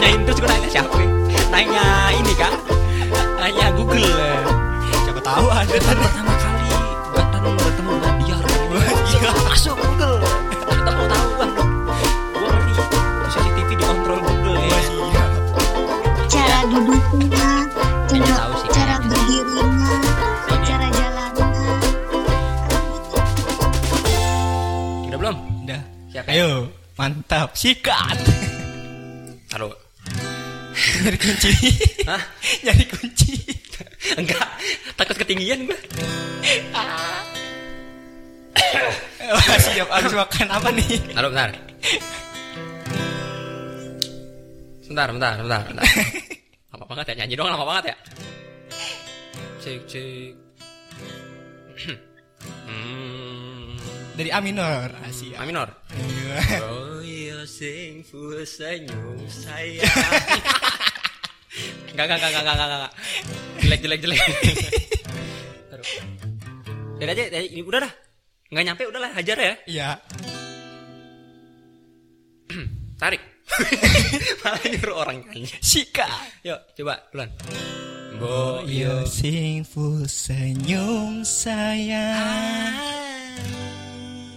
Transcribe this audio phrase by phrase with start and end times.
[0.00, 0.96] nanyain terus gue nanya siapa
[1.52, 1.84] nanya
[2.16, 2.52] ini kan
[3.36, 4.00] nanya Google.
[5.04, 5.76] Siapa tahu ada.
[5.76, 6.72] Dan pertama kali
[7.12, 8.44] Gatan bertemu dengan Diar
[9.12, 9.30] Iya.
[9.44, 10.16] masuk Google.
[10.48, 12.74] Kita mau tahu bang gue ngeri
[13.28, 14.78] CCTV dikontrol Google ya.
[14.80, 15.24] Iya.
[16.32, 17.50] cara duduknya
[18.08, 19.96] Kayaknya cara, tahu sih, cara berdirinya
[20.64, 21.46] cara jalannya.
[25.04, 25.36] Udah belum?
[25.68, 25.80] Udah.
[26.08, 26.50] siapa Ayo,
[26.96, 27.52] mantap.
[27.52, 28.39] Sikat.
[31.00, 31.50] Nyari kunci.
[32.04, 32.22] Hah?
[32.64, 33.32] Nyari kunci.
[34.16, 34.42] enggak
[34.96, 35.78] takut ketinggian gue
[39.30, 40.98] Wah, siap habis makan apa nih?
[41.14, 41.50] taruh bentar
[44.90, 45.86] Bentar, bentar, bentar, bentar.
[46.74, 47.96] Lama banget ya, nyanyi doang lama banget ya.
[49.62, 50.34] Cek, cek.
[52.66, 53.78] hmm,
[54.18, 54.90] Dari A minor.
[55.06, 55.38] Asia.
[55.38, 55.70] A minor.
[56.58, 59.86] Oh iya sing full senyum saya.
[61.92, 62.92] Enggak, enggak, enggak, enggak, enggak, enggak.
[63.60, 64.20] Jelek, jelek, jelek.
[67.00, 67.92] Dari aja, ini udah dah.
[68.52, 69.54] Enggak nyampe, udahlah, hajar ya.
[69.64, 69.88] Iya.
[73.00, 73.22] Tarik.
[74.44, 75.48] Malah nyuruh orang nyanyi.
[75.58, 76.10] Sikat.
[76.44, 76.94] Yuk, coba.
[78.20, 82.76] Oh iya sing full senyum sayang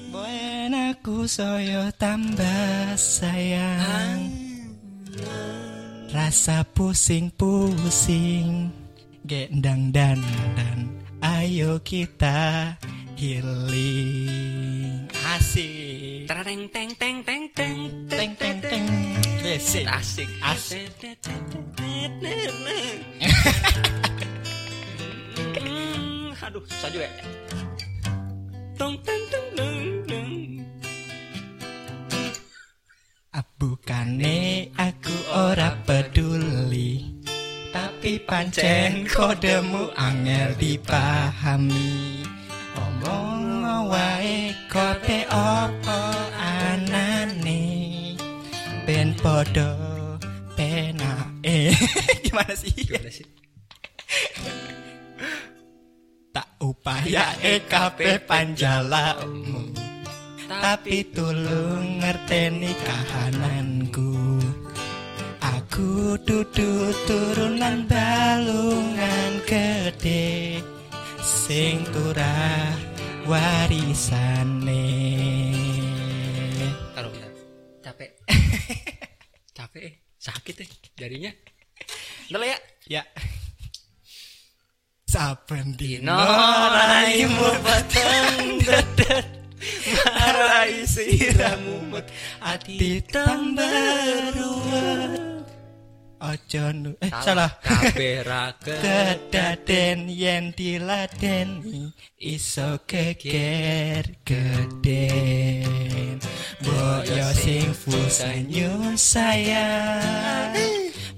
[0.08, 4.32] Boen aku soyo tambah sayang
[6.14, 8.70] Rasa pusing-pusing
[9.26, 10.22] Gendang dan
[10.54, 10.94] dan
[11.26, 12.78] Ayo kita
[13.18, 18.86] healing Asik Tereng teng teng teng teng Teng teng teng
[19.42, 19.90] Asik.
[19.90, 20.30] Asik.
[25.58, 27.10] Hmm, Aduh, susah juga.
[27.10, 27.14] ya.
[28.78, 30.30] Tong teng teng teng teng.
[33.64, 35.03] Bukane aku
[35.34, 37.02] ora peduli
[37.74, 42.22] Tapi pancen kodemu angel dipahami
[42.78, 46.02] Omong wae kote opo
[46.38, 47.66] anane
[48.86, 49.74] Ben podo
[50.54, 51.74] penae
[52.26, 52.74] Gimana sih?
[52.78, 53.26] Gimana sih?
[56.30, 59.74] Tak upaya EKP panjalamu
[60.46, 64.13] Tapi tulung ngerteni kahananku
[65.74, 70.62] Aku duduk turunan balungan gede
[71.18, 72.78] Sing turah
[73.26, 74.86] warisane
[76.94, 77.32] Taruh bentar.
[77.90, 78.10] Capek.
[79.58, 79.94] Capek eh.
[80.22, 81.34] Sakit eh jarinya.
[82.30, 82.58] Lah ya.
[82.86, 83.02] Ya
[85.10, 86.22] Saben dino
[86.70, 89.26] raimu peteng dedet
[89.90, 92.06] Marai siramu mut
[92.46, 95.34] Ati tambah ruwet
[96.24, 97.52] Ojo nu Eh salah.
[97.60, 105.68] Kabeh ra Kedaden yen diladeni Iso geger geden.
[106.64, 110.56] Boyo sing full senyum sayang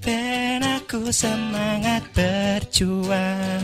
[0.02, 3.62] Ben aku semangat berjuang.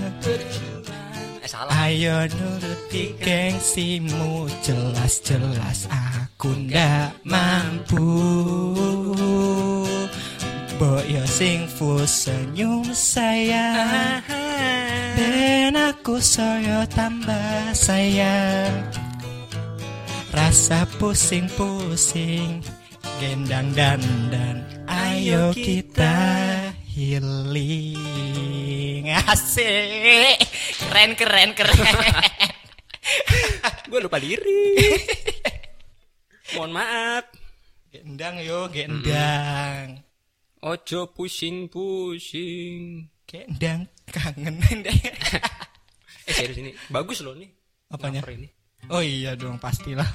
[1.43, 1.75] Eh salah.
[1.91, 8.07] Ayo nuruti gengsimu Jelas-jelas aku ndak mampu
[10.83, 14.19] Boyo sing full senyum sayang.
[15.15, 18.91] Ben aku soyo tambah sayang.
[20.35, 22.67] Rasa pusing-pusing
[23.23, 24.67] Gendang dandan.
[24.91, 26.19] Ayo kita
[26.91, 29.07] healing.
[29.31, 30.35] Asik.
[30.83, 31.79] Keren keren keren.
[33.87, 34.99] Gue lupa diri.
[36.59, 37.31] Mohon maaf.
[37.95, 40.03] Gendang yo gendang
[40.63, 43.11] Ojo pusing-pusing.
[43.27, 44.63] Gendang kangen
[46.29, 47.51] Eh serius ini bagus loh nih.
[47.91, 48.23] Apanya?
[48.23, 48.47] Ini.
[48.87, 50.07] Oh iya dong pastilah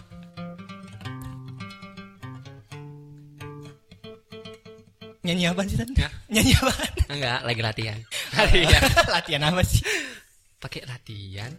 [5.27, 5.99] Nyanyi apa sih tadi?
[5.99, 6.07] Ya.
[6.31, 6.73] Nyanyi apa?
[7.11, 7.99] Enggak, lagi latihan.
[8.31, 8.81] Latihan.
[9.11, 9.83] Latihan apa sih?
[10.63, 11.51] Pakai latihan.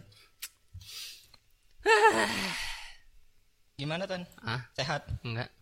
[3.77, 4.25] Gimana Tan?
[4.41, 5.05] Ah, Sehat?
[5.21, 5.53] enggak.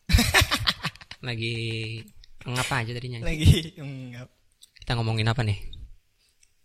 [1.28, 2.00] lagi
[2.48, 3.20] ngapa aja tadinya?
[3.24, 4.28] Lagi enggak
[4.80, 5.60] Kita ngomongin apa nih?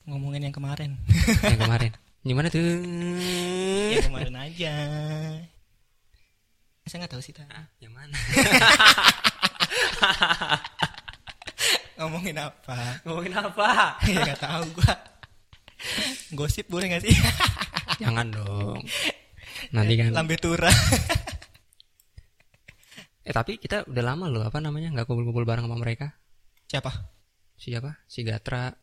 [0.02, 0.99] ngomongin yang kemarin.
[1.46, 1.90] Yang kemarin.
[2.23, 2.58] Gimana tuh?
[3.94, 4.75] yang kemarin aja.
[6.82, 7.46] Saya nggak tahu sih Tan.
[7.55, 8.19] Ah, yang mana?
[12.02, 12.99] Ngomongin apa?
[13.06, 13.94] ngomongin apa?
[14.11, 14.94] ya nggak tahu gua.
[16.34, 17.14] Gosip boleh nggak sih?
[18.02, 18.82] Jangan dong.
[19.70, 20.11] Nanti kan.
[20.11, 20.70] Lambe tura.
[23.22, 26.19] Eh tapi kita udah lama loh apa namanya nggak kumpul-kumpul bareng sama mereka.
[26.66, 26.90] Siapa?
[27.54, 28.02] Siapa?
[28.06, 28.74] Si Gatra.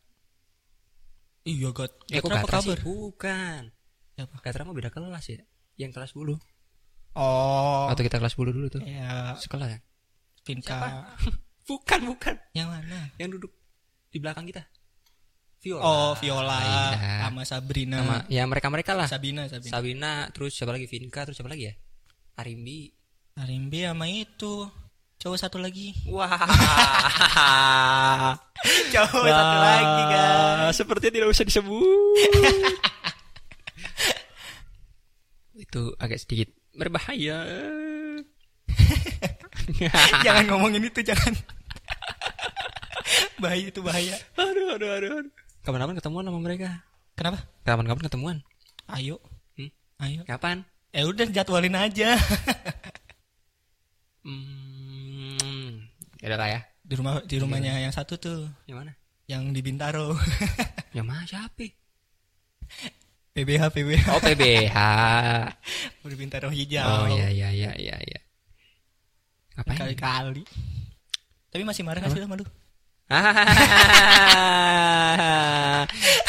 [1.43, 1.91] Iya, God.
[2.07, 2.67] Eh, Gatra apa Gatra sih?
[2.71, 2.79] kabar?
[2.83, 3.61] Bukan.
[4.15, 4.35] Siapa?
[4.39, 5.41] Gatra mah beda kelas ya.
[5.75, 6.39] Yang kelas 10.
[7.15, 7.85] Oh.
[7.89, 8.81] Atau kita kelas 10 dulu tuh.
[8.85, 9.79] Ya, Sekolah ya?
[10.45, 11.09] Pinka.
[11.69, 12.33] Bukan, bukan.
[12.57, 13.13] Yang mana?
[13.21, 13.51] Yang duduk
[14.09, 14.65] di belakang kita.
[15.61, 15.83] Viola.
[15.85, 17.29] Oh, Viola Iya.
[17.29, 18.01] sama Sabrina.
[18.01, 19.05] Sama ya mereka-mereka lah.
[19.05, 19.69] Sabina, Sabina.
[19.69, 20.89] Sabina, terus siapa lagi?
[20.89, 21.73] Vinka, terus siapa lagi ya?
[22.41, 22.89] Arimbi.
[23.39, 24.67] Arimbi sama itu.
[25.19, 25.95] Cowok satu lagi.
[26.11, 26.27] Wah.
[28.93, 30.71] Cowok satu lagi, kan.
[30.75, 32.19] Seperti tidak usah disebut.
[35.63, 37.47] itu agak sedikit berbahaya.
[40.25, 41.35] jangan ngomongin itu, jangan.
[43.39, 44.15] bahaya itu bahaya.
[44.35, 45.31] aduh, aduh, aduh, aduh.
[45.63, 46.83] Kapan-kapan ketemuan sama mereka.
[47.15, 47.43] Kenapa?
[47.63, 48.37] Kapan-kapan ketemuan.
[48.87, 49.19] Ayo.
[49.55, 49.71] Hmm?
[50.03, 50.23] Ayo.
[50.27, 50.63] Kapan?
[50.95, 52.19] Eh udah jadwalin aja.
[54.23, 55.87] Hmm,
[56.19, 56.59] ya udah lah ya.
[56.83, 58.91] di rumah di rumahnya yang satu tuh, Yang mana?
[59.29, 60.17] yang di Bintaro.
[60.97, 61.69] Yang mana siapa?
[63.37, 64.05] PBH PBH.
[64.09, 64.77] Oh PBH.
[66.09, 66.81] Di Bintaro hijau.
[66.81, 68.19] Oh iya iya iya iya iya.
[69.53, 69.77] Ngapain?
[69.77, 70.43] Kali-kali.
[71.53, 72.45] Tapi masih marah nggak sih sama lu?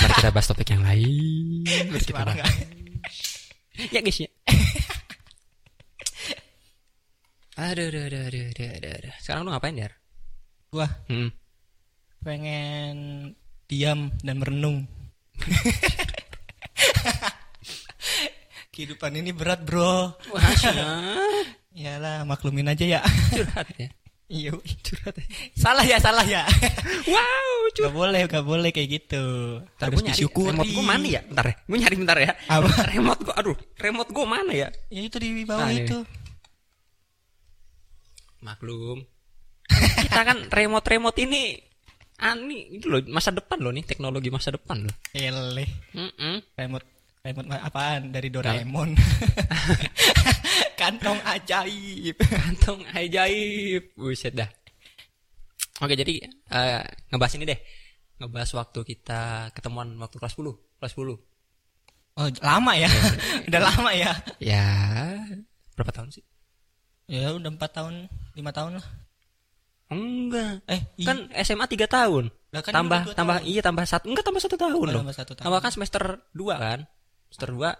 [0.01, 1.65] Mari kita bahas topik yang lain.
[1.93, 2.37] Mari kita bahas.
[3.89, 4.29] Ya guys ya.
[7.61, 9.15] Aduh, aduh, aduh, aduh, aduh, aduh, aduh.
[9.19, 9.93] Sekarang lu ngapain, Dar?
[10.69, 11.31] Gua Hmm.
[12.21, 12.97] pengen
[13.67, 14.87] diam dan merenung.
[18.71, 20.15] Kehidupan ini berat bro.
[20.31, 20.79] Wah, siap.
[21.71, 23.01] Iyalah maklumin aja ya.
[23.31, 23.89] curhat ya.
[24.31, 24.55] Iya.
[24.81, 25.27] Curhat ya.
[25.55, 26.47] salah ya salah ya.
[27.05, 27.91] Wow, curhat.
[27.91, 29.25] Gak boleh gak boleh kayak gitu.
[29.77, 30.55] Ntar Harus disyukuri.
[30.55, 31.21] remote gua mana ya?
[31.25, 31.55] Bentar ya.
[31.61, 32.33] Gue nyari bentar ya.
[32.47, 32.71] Apa?
[32.89, 34.69] remote gua, aduh, remote gua mana ya?
[34.89, 35.83] Ya itu di bawah Ah, ini.
[35.85, 35.99] itu.
[38.41, 39.05] Maklum.
[40.01, 41.61] Kita kan remote-remote ini
[42.21, 44.95] ani itu loh masa depan loh nih teknologi masa depan loh.
[45.97, 46.35] Mm-mm.
[46.57, 46.87] Remote
[47.25, 48.97] remote apaan dari Doraemon.
[50.81, 52.17] Kantong ajaib.
[52.17, 53.93] Kantong ajaib.
[53.97, 54.49] Buset dah.
[55.81, 57.61] Oke, jadi eh, ngebahas ini deh.
[58.21, 60.81] Ngebahas waktu kita ketemuan waktu kelas 10.
[60.81, 61.17] Kelas 10.
[62.21, 62.89] Oh, lama ya.
[63.49, 64.13] udah lama ya.
[64.41, 64.69] Ya,
[65.73, 66.25] berapa tahun sih?
[67.11, 67.95] Ya udah 4 tahun,
[68.33, 68.87] 5 tahun lah.
[69.91, 70.62] Enggak.
[70.65, 72.31] Eh, i- Kan SMA 3 tahun.
[72.51, 73.47] Lah kan tambah dua tambah tahun.
[73.47, 75.03] iya tambah satu enggak tambah satu tahun Oh, dong.
[75.03, 75.45] tambah satu tahun.
[75.47, 76.81] Tambah kan semester 2 kan?
[77.27, 77.71] Semester 2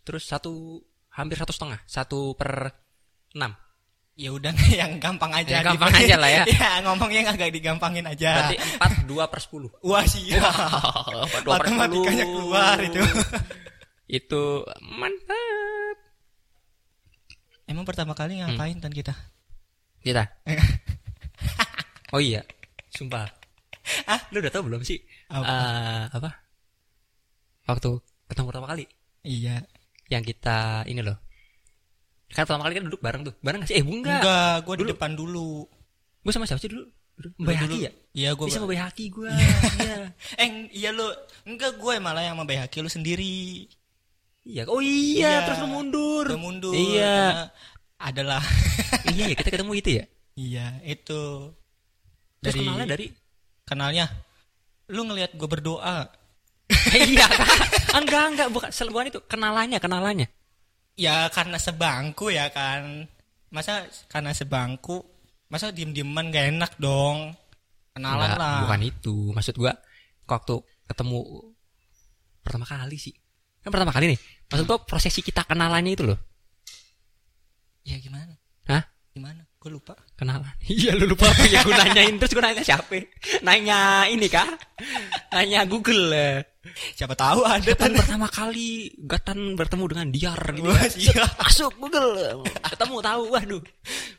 [0.00, 0.80] terus satu
[1.10, 2.72] hampir satu setengah satu per
[3.32, 3.52] enam
[4.12, 5.60] ya udah yang gampang aja.
[5.60, 6.42] Ya, gampang aja lah ya.
[6.52, 8.28] ya ngomongnya agak digampangin aja.
[8.44, 10.40] berarti empat dua per sepuluh Wah siap.
[11.28, 12.32] Empat dua per Matematikanya 10.
[12.32, 13.00] keluar itu.
[14.08, 14.44] itu
[14.96, 15.96] mantap
[17.68, 19.12] Emang pertama kali ngapain tan kita?
[20.00, 20.24] kita?
[22.08, 22.40] Oh iya
[22.88, 23.28] sumpah.
[24.08, 24.20] Ah?
[24.32, 24.96] lu udah tau belum sih?
[25.28, 25.44] Apa?
[25.44, 26.30] Eh, apa?
[27.68, 28.00] Waktu
[28.32, 28.84] ketemu pertama kali.
[29.20, 29.60] Iya.
[30.08, 31.20] yang kita ini loh.
[32.32, 33.36] Kan pertama kali kan duduk bareng tuh.
[33.44, 33.76] Bareng gak sih?
[33.76, 35.68] Eh enggak, Enggak, gua di depan dulu.
[36.24, 36.88] gue sama siapa sih dulu?
[37.36, 37.54] Mbak.
[37.60, 37.92] Haki ya?
[38.16, 39.28] Iya, gua bisa sama Mbak Haki gue
[39.84, 39.96] iya.
[40.40, 41.04] Eh, iya lu.
[41.44, 43.68] Enggak, gue malah yang sama Bayhaki lu sendiri.
[44.48, 44.88] Iya oh iya,
[45.20, 45.44] Iya.
[45.44, 46.72] terus lu mundur Udah mundur.
[46.72, 47.52] iya
[47.98, 48.40] Adalah.
[49.12, 51.52] iya ya kita ketemu itu ya iya, itu.
[52.38, 53.06] terus Dari kenalnya dari
[53.62, 54.04] kenalnya
[54.88, 56.08] lu ngelihat gue berdoa.
[57.10, 57.26] iya
[57.92, 60.28] enggak enggak bukan sel- bukan itu kenalannya kenalannya
[60.94, 63.06] Ya karena sebangku ya kan.
[63.48, 65.00] Masa karena sebangku,
[65.46, 67.32] masa diem-dieman gak enak dong.
[67.94, 68.58] Kenalan Enggak, lah.
[68.66, 69.72] bukan itu maksud gua
[70.24, 70.54] waktu
[70.86, 71.18] ketemu
[72.40, 73.14] pertama kali sih
[73.58, 76.18] kan pertama kali nih maksud gua prosesi kita kenalannya itu loh
[77.82, 78.36] Ya gimana?
[78.68, 78.84] Hah?
[79.10, 79.48] Gimana?
[79.58, 79.96] Gue lupa.
[80.14, 82.94] kenalan iya lu lupa apa ya gua nanyain terus gua nanya siapa
[83.40, 84.46] nanya ini kah
[85.32, 86.34] nanya Google lah
[86.68, 87.96] Siapa tahu ada tan.
[87.96, 90.90] pertama kali Gatan bertemu dengan Diar gitu Wah, kan?
[90.92, 91.30] siap.
[91.40, 93.62] Masuk Google Ketemu tahu Waduh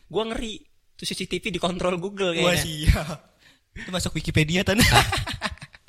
[0.09, 0.57] Gua ngeri
[0.98, 3.17] Itu CCTV dikontrol Google Wah kayaknya siap.
[3.77, 4.81] Itu masuk Wikipedia tan.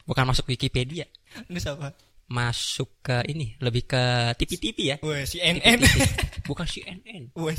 [0.04, 1.08] Bukan masuk Wikipedia
[1.48, 1.96] Terus apa?
[2.30, 4.02] Masuk ke ini Lebih ke
[4.38, 5.58] TV-TV ya Wah CNN.
[5.58, 5.98] TV-TV.
[6.46, 7.50] Bukan CNN Wah.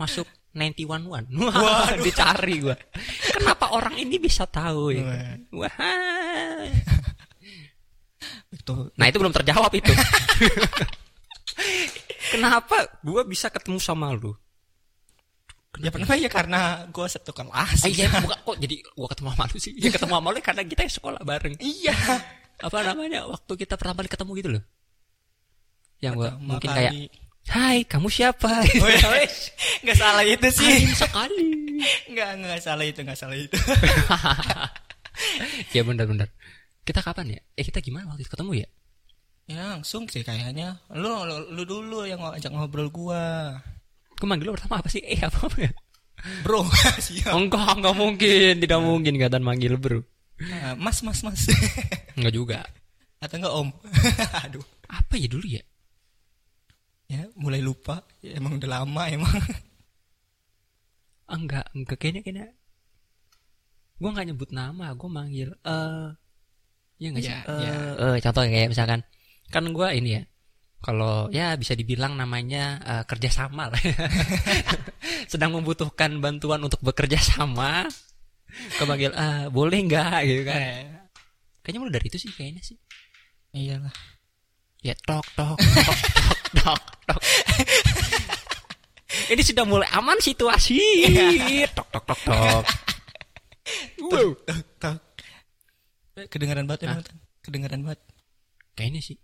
[0.00, 0.24] Masuk
[0.56, 1.52] 911 Wah
[1.92, 2.00] Waduh.
[2.00, 2.76] dicari gua
[3.36, 5.04] Kenapa orang ini bisa tahu ya
[5.52, 5.68] Wah.
[5.68, 6.64] Wah
[8.48, 9.92] Itu Nah itu belum terjawab itu
[12.32, 14.32] Kenapa gua bisa ketemu sama lu
[15.76, 17.84] Ya pernah ya karena gue satu kelas.
[17.84, 19.72] Ah, iya bukan kok jadi gua ketemu sama lu sih.
[19.76, 21.52] Ya ketemu sama lu karena kita sekolah bareng.
[21.60, 21.92] Iya.
[22.60, 23.28] Apa namanya?
[23.28, 24.62] Waktu kita pertama kali ketemu gitu loh.
[26.00, 26.78] Yang gua Pertama mungkin kali.
[26.78, 26.92] kayak
[27.46, 28.50] Hai, kamu siapa?
[28.82, 28.98] Weh,
[29.86, 30.66] Nggak salah itu sih.
[30.66, 31.46] Alim sekali.
[32.10, 33.52] Enggak, enggak salah itu, enggak salah itu.
[35.76, 36.32] ya benar-benar.
[36.82, 37.40] Kita kapan ya?
[37.54, 38.68] Eh kita gimana waktu itu ketemu ya?
[39.46, 40.82] ya langsung sih kayaknya.
[40.90, 43.54] Lu, lu, lu dulu yang ngajak ngobrol gua.
[44.16, 45.04] Gue manggil lu pertama apa sih?
[45.04, 45.72] Eh apa, apa ya?
[46.42, 46.64] Bro.
[47.30, 48.52] Enggak, enggak mungkin.
[48.58, 50.00] Tidak mungkin kata manggil bro.
[50.36, 51.48] Ah, mas, mas, mas.
[52.12, 52.58] Enggak juga.
[53.18, 53.68] Atau enggak om?
[54.44, 54.64] Aduh.
[54.86, 55.62] Apa ya dulu ya?
[57.06, 58.04] Ya, mulai lupa.
[58.20, 59.32] Ya, emang udah lama emang.
[61.26, 62.46] Enggak, enggak kayaknya kayaknya.
[63.96, 65.50] Gue nggak nyebut nama, gue manggil.
[65.64, 66.08] Eh,
[67.00, 67.32] ya nggak sih.
[67.32, 67.72] Ya, Eh, ya.
[67.96, 69.00] eh, contoh kayak misalkan,
[69.48, 70.22] kan gue ini ya.
[70.76, 73.80] Kalau ya bisa dibilang namanya eh, kerjasama lah.
[75.32, 77.88] Sedang membutuhkan bantuan untuk bekerja sama.
[78.48, 80.58] Gue manggil, "Ah, boleh nggak gitu kan?
[80.58, 80.84] Eh,
[81.60, 82.78] Kayaknya mulai dari itu sih kayaknya sih.
[83.50, 83.90] iyalah.
[84.80, 86.30] Ya tok tok tok tok
[86.62, 87.20] tok tok.
[89.26, 90.78] Ini sudah mulai aman situasi.
[91.74, 92.64] tok tok tok tok.
[93.98, 94.30] Wow.
[94.78, 95.02] Tak.
[96.14, 97.02] Eh, Kedengaran banget emang.
[97.02, 97.18] Tan.
[97.42, 98.00] Kedengaran banget.
[98.72, 99.16] Kayaknya sih.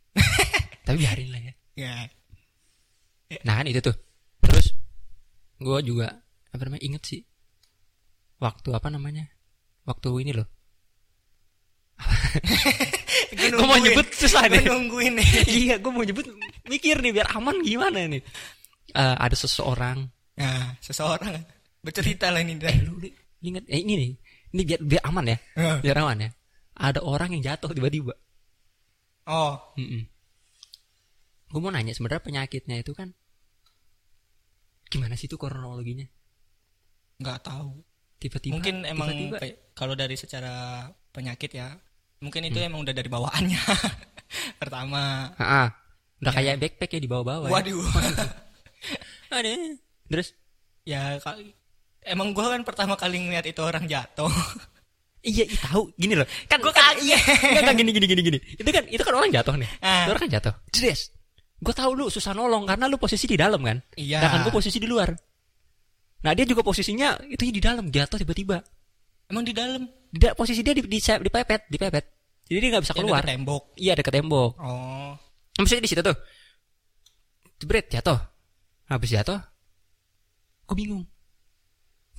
[0.82, 1.52] Tapi biarin lah ya.
[1.78, 1.94] Ya.
[3.46, 3.94] Nah kan itu tuh.
[4.42, 4.74] Terus
[5.56, 7.22] gue juga apa namanya inget sih.
[8.42, 9.30] Waktu apa namanya?
[9.86, 10.48] Waktu ini loh.
[13.32, 14.66] Gue mau nyebut susah deh.
[14.66, 15.28] nungguin nih.
[15.46, 16.26] iya, gue mau nyebut
[16.66, 18.22] mikir nih biar aman gimana nih.
[18.92, 21.36] Eh, ada seseorang Nah, seseorang
[21.78, 22.56] bercerita lah ini.
[22.58, 22.96] eh lu
[23.44, 24.10] inget eh ini nih
[24.52, 25.76] ini biar biar aman ya Eh.
[25.84, 26.30] biar aman ya
[26.74, 28.16] ada orang yang jatuh tiba-tiba
[29.22, 29.54] Oh,
[31.46, 33.12] gue mau nanya sebenarnya penyakitnya itu kan
[34.88, 36.08] gimana sih itu kronologinya
[37.16, 37.70] nggak tahu.
[38.22, 41.74] Tiba-tiba mungkin emang tiba-tiba kalau dari secara penyakit ya,
[42.22, 43.60] mungkin itu emang udah dari bawaannya.
[44.62, 45.34] Pertama.
[45.36, 45.68] Ah, ah.
[46.22, 47.52] udah kayak backpack ya di bawah-bawah ya.
[47.52, 47.82] Waduh.
[49.34, 49.48] ada
[50.06, 50.36] terus
[50.84, 51.16] ya
[52.04, 54.28] emang gua kan pertama kali ngeliat itu orang jatuh.
[55.22, 57.14] iya iya, tahu gini loh kan Gua kan, iya
[57.62, 60.02] kan gini gini gini gini itu kan itu kan orang jatuh nih Ah.
[60.04, 61.14] itu orang kan jatuh Jedes.
[61.62, 64.18] gue tahu lu susah nolong karena lu posisi di dalam kan Iya.
[64.18, 65.14] sedangkan gue posisi di luar
[66.22, 68.62] nah dia juga posisinya itu di dalam jatuh tiba-tiba
[69.26, 72.04] emang di dalam Tidak posisi dia di, di, dipepet, dipepet.
[72.44, 73.24] Jadi dia nggak bisa Ya, keluar.
[73.24, 73.62] deket tembok.
[73.80, 74.52] Iya dekat tembok.
[74.60, 75.16] Oh.
[75.56, 76.16] Maksudnya di situ tuh.
[77.56, 78.20] Jebret jatuh.
[78.92, 79.40] Habis jatuh,
[80.68, 81.08] gue bingung.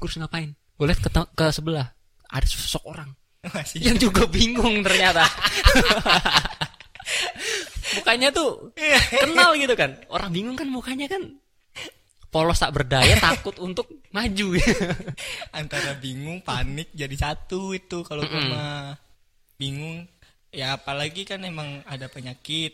[0.01, 0.57] Gue harus ngapain?
[0.73, 1.93] Gue lihat ke, ke sebelah
[2.33, 3.13] ada sosok orang
[3.45, 3.77] Masih.
[3.85, 5.21] yang juga bingung ternyata.
[8.01, 8.73] mukanya tuh
[9.21, 10.01] kenal gitu kan.
[10.09, 11.21] Orang bingung kan mukanya kan
[12.33, 14.57] polos tak berdaya takut untuk maju.
[15.59, 18.97] Antara bingung, panik jadi satu itu kalau gua mah
[19.55, 20.09] bingung.
[20.49, 22.73] Ya apalagi kan emang ada penyakit.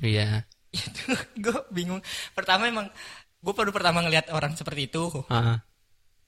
[0.00, 0.44] Iya.
[0.74, 2.02] Itu gue bingung.
[2.36, 2.90] Pertama emang
[3.40, 5.08] gue baru pertama ngelihat orang seperti itu.
[5.32, 5.62] Ah,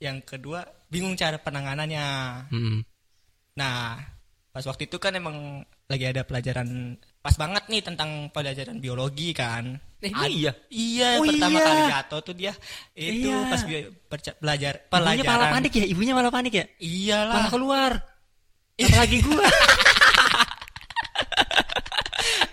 [0.00, 2.06] Yang kedua bingung cara penanganannya.
[2.49, 2.78] hmm.
[3.61, 3.97] Nah,
[4.52, 9.75] pas waktu itu kan emang lagi ada pelajaran pas banget nih tentang pelajaran biologi kan.
[9.99, 10.52] Eh, Ad- iya?
[10.71, 11.66] Iya, Oh, pertama iya.
[11.66, 12.52] kali jatuh tuh dia
[12.95, 13.50] itu Iya.
[13.50, 13.62] pas
[14.38, 15.50] belajar Ibunya malah pelajaran.
[15.59, 16.64] panik ya, ibunya malah panik ya.
[16.71, 17.50] Malah Iyalah.
[17.50, 17.90] keluar.
[18.78, 19.42] Apalagi gua.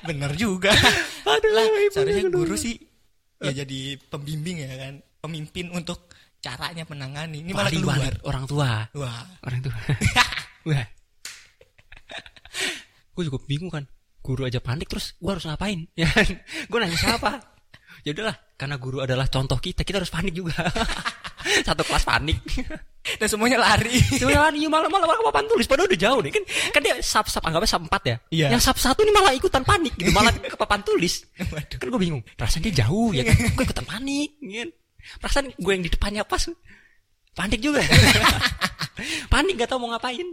[0.10, 0.74] Bener juga.
[1.30, 2.76] Aduh, lah, seharusnya guru sih
[3.44, 6.10] ya jadi pembimbing ya kan, pemimpin untuk
[6.42, 7.46] caranya menangani.
[7.46, 8.14] Ini malah keluar.
[8.26, 8.72] orang tua.
[8.98, 9.22] Wah.
[9.46, 9.78] Orang tua.
[10.66, 10.86] Wah.
[13.14, 13.86] gue juga bingung kan.
[14.24, 15.84] Guru aja panik terus gue harus ngapain?
[16.00, 16.08] Ya,
[16.72, 17.54] gue nanya siapa?
[18.04, 20.56] Ya udahlah, karena guru adalah contoh kita, kita harus panik juga.
[21.68, 22.40] Satu kelas panik.
[23.20, 24.00] Dan semuanya lari.
[24.00, 26.44] Sebenarnya iya, malah malah malah papan tulis padahal udah jauh nih kan.
[26.72, 28.18] Kan dia sub sub anggapnya sub 4 ya.
[28.32, 28.48] Iya.
[28.56, 31.28] Yang sub satu nih malah ikutan panik gitu, malah ke papan tulis.
[31.36, 31.78] Waduh.
[31.80, 32.24] Kan gue bingung.
[32.40, 33.36] Perasaan dia jauh ya kan.
[33.60, 34.70] Gue ikutan panik, kan.
[35.20, 36.48] Perasaan gue yang di depannya pas.
[37.36, 37.84] Panik juga.
[39.34, 40.28] panik gak tau mau ngapain.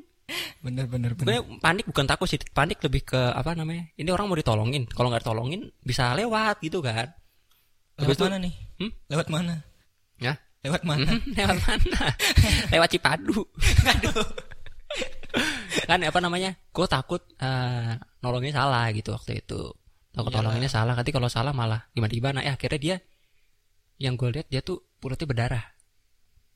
[0.60, 1.40] Bener bener bener.
[1.40, 3.90] Sebenarnya panik bukan takut sih, panik lebih ke apa namanya?
[3.94, 4.86] Ini orang mau ditolongin.
[4.86, 7.10] Kalau nggak ditolongin bisa lewat gitu kan.
[7.98, 8.54] Lewat Habis itu- mana nih?
[8.80, 8.90] Hmm?
[9.08, 9.54] Lewat mana?
[10.16, 10.34] Ya.
[10.60, 11.10] Lewat mana?
[11.10, 12.00] Hmm, lewat mana?
[12.76, 13.40] lewat Cipadu.
[15.88, 16.50] kan apa namanya?
[16.70, 19.74] Gue takut eh, nolongnya salah gitu waktu itu.
[20.10, 20.42] Takut Iyalah.
[20.50, 20.94] nolonginnya salah.
[20.98, 22.38] Nanti kalau salah malah gimana gimana.
[22.42, 22.96] Ya akhirnya dia
[24.00, 25.64] yang gue lihat dia tuh perutnya berdarah.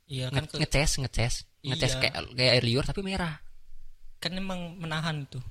[0.04, 2.00] Iya kan ngeces ngeces ngeces Iya.
[2.00, 3.40] kayak kayak air liur tapi merah.
[4.24, 5.44] Kan emang menahan tuh.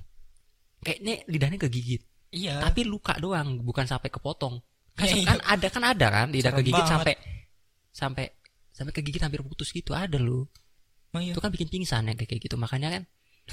[0.82, 2.02] Kayaknya lidahnya kegigit.
[2.34, 2.58] Iya.
[2.58, 4.58] Tapi luka doang, bukan sampai kepotong.
[4.94, 6.90] Kan, Iya, kan ada kan ada kan lidah Serem kegigit banget.
[6.90, 7.14] sampai
[7.94, 8.24] sampai
[8.70, 10.50] sampai kegigit hampir putus gitu ada loh.
[11.14, 11.30] Iya.
[11.30, 12.58] Itu kan bikin pingsan ya kayak gitu.
[12.58, 13.02] Makanya kan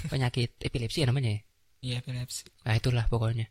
[0.10, 1.42] penyakit epilepsi ya namanya ya.
[1.82, 2.50] Iya epilepsi.
[2.66, 3.46] Nah itulah pokoknya.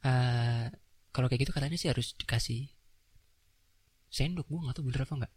[0.00, 0.66] eh
[1.10, 2.66] kalau kayak gitu katanya sih harus dikasih
[4.08, 4.46] sendok.
[4.46, 5.32] Gue nggak tahu bener apa enggak.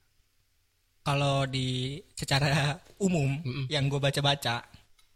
[1.03, 3.65] kalau di secara umum Mm-mm.
[3.67, 4.63] yang gue baca-baca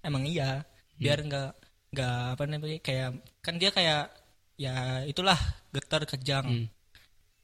[0.08, 0.64] emang iya.
[0.96, 1.52] Biar nggak
[1.94, 3.10] nggak apa namanya kayak
[3.40, 4.12] kan dia kayak
[4.58, 5.38] ya itulah
[5.72, 6.68] getar kejang Hmm.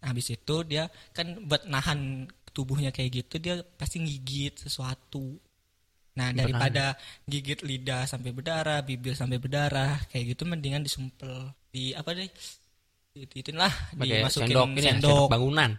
[0.03, 5.39] Nah, habis itu dia kan buat nahan tubuhnya kayak gitu dia pasti gigit sesuatu.
[6.19, 12.19] Nah daripada gigit lidah sampai berdarah bibir sampai berdarah kayak gitu mendingan disumpel di apa
[12.19, 12.27] deh
[13.15, 15.71] ituin lah pakai dimasukin sendok ini ya, sendok, sendok bangunan.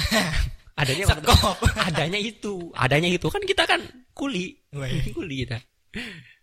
[0.80, 1.04] Adanya
[1.92, 3.26] adanya itu adanya itu.
[3.28, 3.84] Kan kita kan
[4.16, 4.56] kuli.
[5.12, 5.60] Kuli kita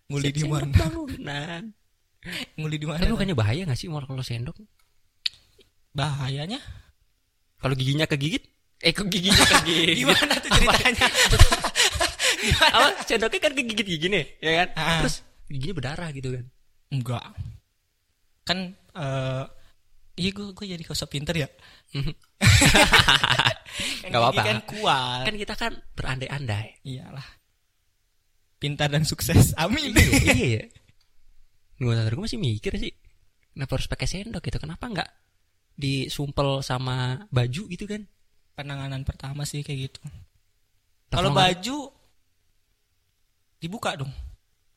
[0.06, 1.62] nguli di Sendok mana bangunan
[2.58, 4.58] nguli di mana tapi bukannya bahaya nggak sih kalau sendok?
[5.94, 6.58] Bahayanya?
[7.56, 8.42] Kalau giginya kegigit?
[8.82, 10.02] Eh kok giginya kegigit?
[10.04, 11.06] Gimana tuh ceritanya?
[12.76, 12.88] Apa?
[13.06, 14.68] Sendoknya kan kegigit gigi nih ya kan?
[14.76, 14.98] Ah.
[15.06, 16.44] terus giginya berdarah gitu kan?
[16.92, 17.24] Enggak.
[18.46, 18.58] Kan
[18.98, 19.44] eh
[20.16, 21.48] iya gue gue jadi kosong pinter ya.
[23.76, 24.42] Kan Nggak apa-apa.
[24.46, 25.24] kan kuat.
[25.28, 26.80] Kan kita kan berandai-andai.
[26.86, 27.26] Iyalah
[28.66, 29.54] pintar dan sukses.
[29.54, 29.94] Amin.
[29.94, 30.64] Iya iya
[31.76, 32.88] gue gue masih mikir sih
[33.52, 34.58] kenapa harus pakai sendok gitu?
[34.58, 35.10] Kenapa nggak
[35.76, 38.02] disumpel sama baju gitu kan?
[38.56, 40.00] Penanganan pertama sih kayak gitu.
[41.06, 41.92] Kalau baju
[43.60, 44.12] dibuka dong.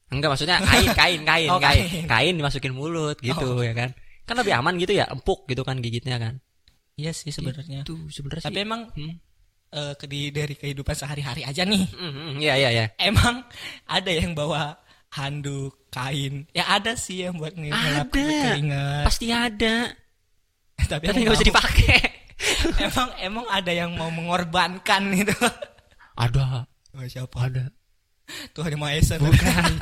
[0.10, 1.86] Enggak maksudnya kain kain kain Oh, kain.
[1.88, 2.06] kain.
[2.06, 3.64] kain dimasukin mulut gitu Oh.
[3.64, 3.96] ya kan?
[4.26, 6.38] Kan lebih aman gitu ya empuk gitu kan gigitnya kan?
[7.00, 7.88] Iya sih sebenarnya.
[7.88, 8.66] Itu sebenarnya tapi sih.
[8.68, 9.16] emang hmm.
[9.70, 11.86] Eh, ke di dari kehidupan sehari-hari aja nih.
[11.94, 12.86] Hmm, hmm, iya iya iya.
[12.98, 13.46] Emang
[13.86, 14.78] ada yang bawa
[15.10, 16.46] handuk kain?
[16.52, 18.26] Ya ada sih yang buat ngelap Ada.
[18.54, 19.04] keringat.
[19.06, 19.76] Pasti ada.
[20.92, 22.02] Tapi, nggak mau- dipakai.
[22.80, 25.36] Emang emang ada yang mau mengorbankan itu
[26.24, 26.64] ada.
[26.96, 27.36] Oh, siapa?
[27.36, 27.68] Ada.
[28.54, 29.74] Tuhan yang Maha Esa bukan.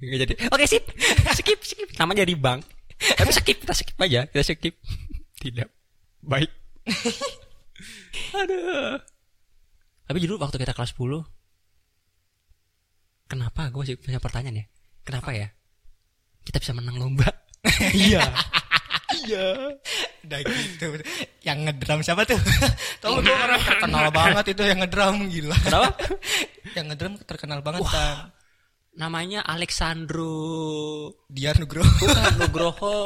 [0.00, 0.34] Nggak jadi.
[0.48, 0.84] Oke sip.
[1.34, 1.88] Skip skip.
[1.98, 2.62] Namanya di bank
[2.94, 4.24] tapi skip kita skip aja.
[4.24, 4.74] Kita skip.
[5.36, 5.68] Tidak.
[6.24, 6.48] Baik
[8.34, 8.98] aduh.
[10.04, 11.24] Tapi dulu waktu kita kelas 10
[13.24, 13.72] kenapa?
[13.72, 14.66] Gue masih punya pertanyaan ya.
[15.04, 15.48] Kenapa ya?
[16.44, 17.28] Kita bisa menang lomba.
[17.96, 18.20] Iya.
[19.24, 19.72] Iya.
[20.24, 21.00] Udah gitu.
[21.40, 22.36] Yang ngedrum siapa tuh?
[23.02, 25.56] Tahu tuh orang terkenal banget itu yang ngedrum gila.
[25.64, 25.88] Kenapa?
[26.76, 27.92] Yang ngedrum terkenal banget Wah.
[27.92, 28.16] kan
[28.94, 30.34] namanya Alexandro
[31.26, 31.86] dia Nugroho.
[31.86, 32.96] Bukan Nugroho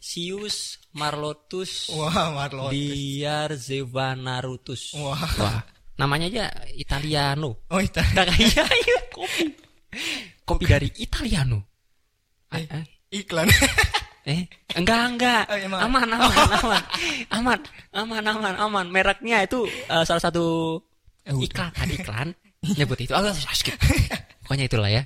[0.00, 5.60] Sius Marlotus wah Marlo Biar Zevanarutus wah Wah,
[6.00, 7.60] namanya aja Italiano.
[7.68, 7.80] oh
[8.16, 9.52] Nah, iya, iya, kopi.
[10.48, 11.60] Kopi dari Italiano.
[12.56, 12.64] Eh.
[12.64, 12.84] Eh,
[13.20, 13.46] iklan
[14.30, 15.44] eh, enggak, enggak.
[15.52, 15.80] Oh, emang.
[15.84, 16.82] Aman, aman, aman.
[17.30, 17.60] Aman,
[17.92, 18.86] aman, aman, aman.
[18.88, 20.80] Mereknya itu eh, salah satu
[21.28, 22.28] Eh, iklan, ada iklan.
[22.80, 23.12] Nyebut itu.
[23.12, 23.20] Oh,
[23.52, 23.76] skip.
[24.48, 25.04] Pokoknya itulah ya.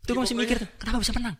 [0.00, 1.36] Itu gue masih mikir kenapa bisa menang?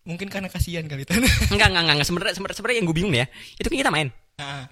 [0.00, 1.12] Mungkin karena kasihan kali itu
[1.54, 2.06] Enggak, enggak, enggak.
[2.08, 3.26] Sebenarnya sebenarnya sebenarnya yang gue bingung ya.
[3.60, 4.08] Itu kan kita main.
[4.40, 4.66] nah,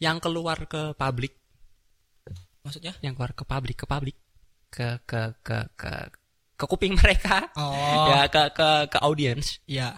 [0.00, 1.36] Yang keluar ke publik,
[2.64, 2.96] maksudnya?
[3.04, 4.16] Yang keluar ke publik, ke publik,
[4.72, 5.92] ke ke ke ke
[6.56, 7.50] ke kuping mereka.
[7.58, 8.08] oh.
[8.08, 9.96] Ya ke ke ke audiens ya.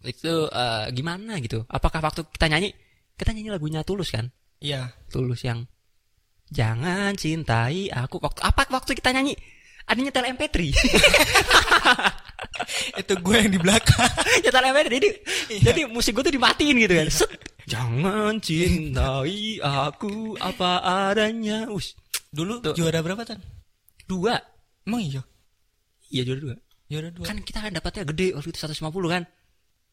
[0.00, 1.66] Itu eh, gimana gitu?
[1.68, 2.72] Apakah waktu kita nyanyi
[3.18, 4.30] kita nyanyi lagunya tulus kan?
[4.62, 5.66] Iya tulus yang
[6.48, 8.22] jangan cintai aku.
[8.22, 9.34] Waktu apa waktu kita nyanyi?
[9.86, 10.56] Ada nyetel MP3
[13.00, 14.10] itu gue yang di belakang.
[14.44, 15.08] Nyetel MP3 jadi
[15.46, 15.60] Iya.
[15.72, 17.08] jadi musik gue tuh dimatiin gitu kan.
[17.10, 17.30] Set.
[17.66, 21.66] jangan cintai aku apa adanya.
[21.70, 21.98] Us
[22.30, 22.74] dulu Tuh.
[22.76, 23.40] juara berapa tan?
[24.06, 24.38] Dua.
[24.86, 25.22] Emang iya?
[26.12, 26.56] Iya juara dua.
[26.86, 27.24] Juara dua.
[27.26, 29.22] Kan kita kan dapatnya gede waktu itu 150 kan.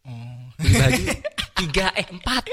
[0.03, 0.45] Oh.
[0.59, 1.03] beli baju.
[1.63, 2.43] Tiga eh empat.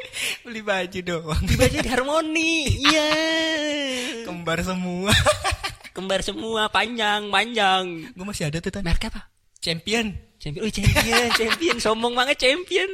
[0.47, 1.43] Beli baju doang.
[1.45, 3.11] Beli baju di harmoni iya.
[4.25, 5.13] Kembar semua.
[5.91, 8.09] Kembar semua panjang panjang.
[8.15, 8.87] Gue masih ada tuh tan.
[8.87, 9.27] Merek apa
[9.61, 10.17] champion.
[10.41, 10.63] Champion.
[10.65, 11.77] Oh champion champion.
[11.79, 12.91] Sombong banget champion.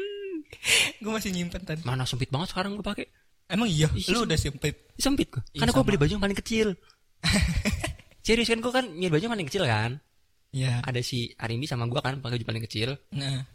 [0.98, 3.06] Gue masih nyimpen tan mana sempit banget sekarang gue pakai?
[3.46, 3.86] Emang iya?
[3.94, 4.90] Ih, lu udah sempit?
[4.98, 6.74] Sempit gue Iya, karena gue beli baju yang paling kecil.
[8.26, 10.02] Serius kan gue kan nyari baju yang paling kecil kan?
[10.50, 12.98] Ya ada si Arimbi sama gue kan pakai baju paling kecil.
[13.14, 13.46] Nah.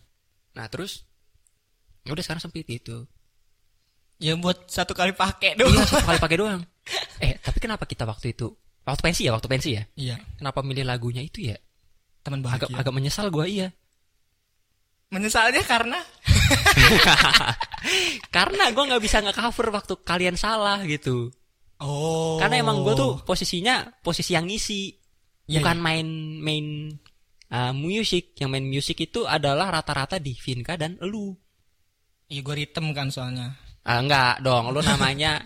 [0.55, 1.03] Nah terus
[2.07, 3.03] ya udah sekarang sempit gitu.
[4.21, 5.75] Ya buat satu kali pakai doang.
[5.75, 6.61] iya satu kali pakai doang.
[7.21, 8.49] Eh tapi kenapa kita waktu itu
[8.81, 9.83] waktu pensi ya waktu pensi ya?
[9.93, 10.15] Iya.
[10.39, 11.57] Kenapa milih lagunya itu ya
[12.21, 12.77] teman agak bahagia.
[12.81, 13.69] Agak menyesal gue iya.
[15.11, 15.99] Menyesalnya karena?
[18.35, 21.27] Karena gue nggak bisa nge-cover waktu kalian salah gitu.
[21.83, 22.39] Oh.
[22.39, 24.95] Karena emang gue tuh posisinya posisi yang ngisi,
[25.51, 26.07] Iya, bukan main
[26.39, 26.65] main
[27.51, 28.39] uh, musik.
[28.39, 31.35] Yang main musik itu adalah rata-rata di Vinka dan lu.
[32.31, 33.51] iya gue ritem kan soalnya.
[33.83, 35.43] Ah, enggak dong, lu namanya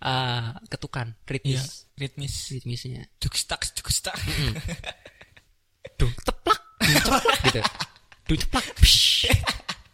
[0.00, 2.48] uh, ketukan, ritmis, ritmis.
[2.48, 3.04] Ritmisnya.
[5.94, 7.60] Duh, teplak, duh, ceplak gitu.
[8.24, 8.64] Duh, ceplak.
[8.76, 9.30] Psh,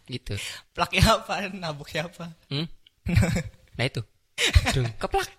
[0.07, 0.33] gitu.
[0.73, 2.65] plaknya apa nabuk siapa Hmm?
[3.77, 4.01] Nah itu.
[4.73, 5.29] Dung, keplak.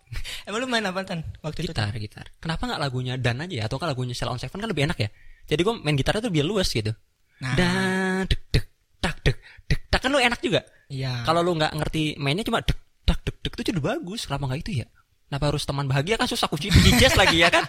[0.46, 1.75] Emang lu main apa tan waktu itu?
[1.75, 2.27] Gitar, gitar.
[2.38, 3.62] Kenapa nggak lagunya Dan aja ya?
[3.66, 5.09] Atau kan lagunya Cell on Seven kan lebih enak ya?
[5.51, 6.94] Jadi gue main gitarnya tuh biar luas gitu.
[7.42, 8.64] Nah, Dan dek dek
[9.03, 10.62] tak dek dek tak kan lu enak juga.
[10.87, 11.27] iya.
[11.27, 14.25] Kalau lu nggak ngerti mainnya cuma dek tak dek dek itu udah bagus.
[14.31, 14.87] Kenapa nggak itu ya?
[15.27, 17.66] Kenapa harus teman bahagia kan susah kunci kunci jazz lagi ya kan?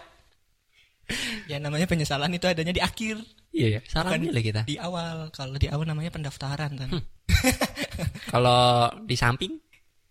[1.45, 3.17] Ya namanya penyesalan itu adanya di akhir,
[3.53, 4.61] Iya ya, salah milih kita.
[4.65, 5.29] di awal.
[5.29, 6.89] Kalau di awal namanya pendaftaran tan.
[6.89, 7.03] Hmm.
[8.33, 9.53] Kalau di samping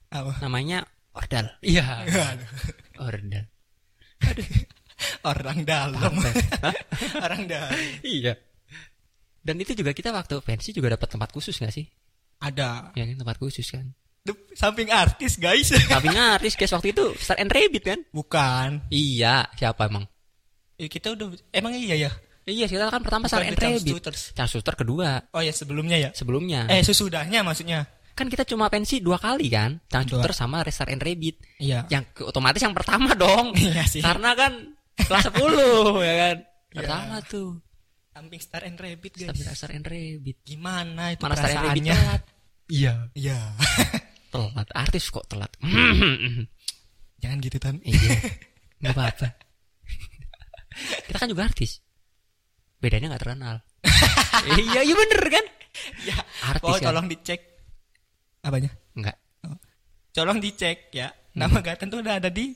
[0.08, 0.38] Apa?
[0.38, 1.50] namanya ordal.
[1.60, 2.46] Iya, Aduh.
[3.02, 3.44] ordal.
[5.26, 6.14] Orang dalam.
[7.18, 7.74] Orang dalam.
[8.06, 8.38] iya.
[9.42, 11.82] Dan itu juga kita waktu pensi juga dapat tempat khusus gak sih?
[12.38, 12.94] Ada.
[12.94, 13.90] Ya kan tempat khusus kan.
[14.54, 15.74] Samping artis guys.
[15.74, 17.98] Tapi ngaris guys waktu itu Star and Rabbit kan?
[18.14, 18.86] Bukan.
[18.94, 20.06] Iya, siapa emang?
[20.80, 22.10] Eh, kita udah emang iya ya.
[22.42, 26.10] Iya, kita kan pertama Bukan and The Charles Suter kedua Oh ya sebelumnya ya.
[26.10, 26.66] sebelumnya.
[26.66, 27.86] Eh sesudahnya maksudnya.
[28.18, 29.78] Kan kita cuma pensi dua kali kan?
[29.86, 30.10] Charles.
[30.10, 31.38] Suter sama Star and Rabbit.
[31.62, 31.86] Iya.
[31.86, 33.54] Yang otomatis yang pertama dong.
[33.62, 34.02] Iya sih.
[34.02, 34.52] Karena kan
[34.98, 35.38] kelas 10
[36.08, 36.36] ya kan.
[36.42, 36.76] Iya.
[36.82, 37.50] Pertama tuh.
[38.12, 39.38] Samping Star and Rabbit guys.
[39.54, 40.36] Star and Rabbit.
[40.42, 42.22] Gimana itu Mana Star and Rabbit telat?
[42.66, 42.94] Iya.
[43.14, 43.38] Iya.
[44.32, 44.68] Telat.
[44.72, 45.52] Artis kok telat.
[47.22, 47.76] Jangan gitu tan.
[47.86, 48.16] iya.
[48.82, 49.28] Gak apa-apa.
[51.08, 51.80] Kita kan juga artis.
[52.82, 53.56] Bedanya gak terkenal.
[54.58, 55.44] iya, iya bener kan?
[56.02, 56.18] Ya.
[56.50, 56.90] Artis Oh kan?
[56.90, 57.40] tolong dicek.
[58.42, 58.70] Apanya?
[58.98, 59.16] Enggak.
[60.12, 61.08] Tolong dicek ya.
[61.32, 62.52] Nama Gaten tuh udah ada di.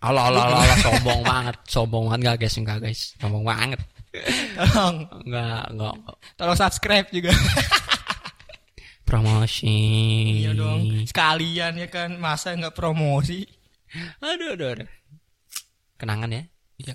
[0.00, 1.56] Allah, Allah, Allah, Allah, sombong banget.
[1.64, 2.56] Sombong banget gak guys?
[2.60, 3.00] Enggak guys.
[3.16, 3.80] Sombong banget.
[4.58, 4.96] Tolong.
[5.24, 5.94] Enggak, enggak.
[5.96, 6.16] enggak.
[6.36, 7.32] Tolong subscribe juga.
[9.08, 9.74] Promosi.
[10.46, 11.02] iya dong.
[11.02, 12.14] Sekalian ya kan.
[12.14, 13.42] Masa nggak promosi?
[14.22, 14.88] Aduh, aduh, aduh.
[15.98, 16.42] Kenangan ya.
[16.78, 16.94] Iya.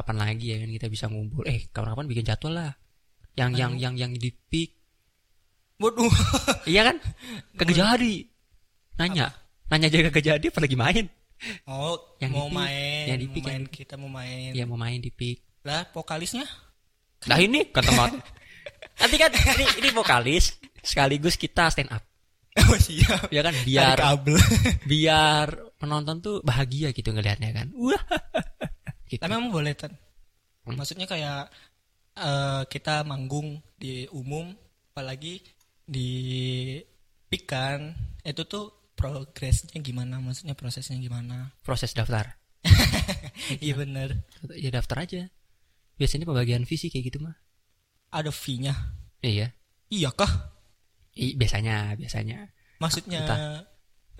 [0.00, 1.44] Kapan lagi ya kan kita bisa ngumpul?
[1.44, 2.72] Eh, kapan-kapan bikin jadwal lah.
[3.36, 4.80] Yang yang yang yang di pick.
[5.76, 6.08] Waduh.
[6.72, 6.96] Iya kan?
[7.52, 8.14] Kagak jadi.
[8.96, 9.28] Nanya.
[9.68, 11.04] Nanya aja kagak jadi apa lagi main?
[11.68, 14.50] Oh, Yang mau main, Yang di mau pick, main yang- kita mau main.
[14.56, 15.44] Iya mau main di pick.
[15.68, 16.48] Lah, vokalisnya?
[17.28, 18.16] Nah ini kan tempat.
[19.04, 22.00] Nanti kan ini, ini vokalis sekaligus kita stand up.
[22.56, 23.28] Oh siap.
[23.28, 23.96] Ya kan biar
[24.90, 27.68] biar penonton tuh bahagia gitu ngelihatnya kan.
[27.76, 28.00] Wah.
[29.10, 29.18] Gitu.
[29.18, 29.90] Tapi emang boleh kan?
[30.62, 30.78] Hmm.
[30.78, 31.50] Maksudnya kayak
[32.14, 34.54] eh, kita manggung di umum,
[34.94, 35.42] apalagi
[35.82, 36.10] di
[37.26, 37.90] pik kan,
[38.22, 40.22] itu tuh progresnya gimana?
[40.22, 41.50] Maksudnya prosesnya gimana?
[41.66, 42.38] Proses daftar.
[43.64, 44.22] Iya bener.
[44.54, 45.26] Ya daftar aja.
[45.98, 47.34] Biasanya pembagian visi kayak gitu mah.
[48.14, 48.76] Ada fee-nya.
[49.24, 49.50] Iya.
[49.90, 50.54] Iya kah?
[51.18, 52.46] I, biasanya, biasanya.
[52.78, 53.26] Maksudnya,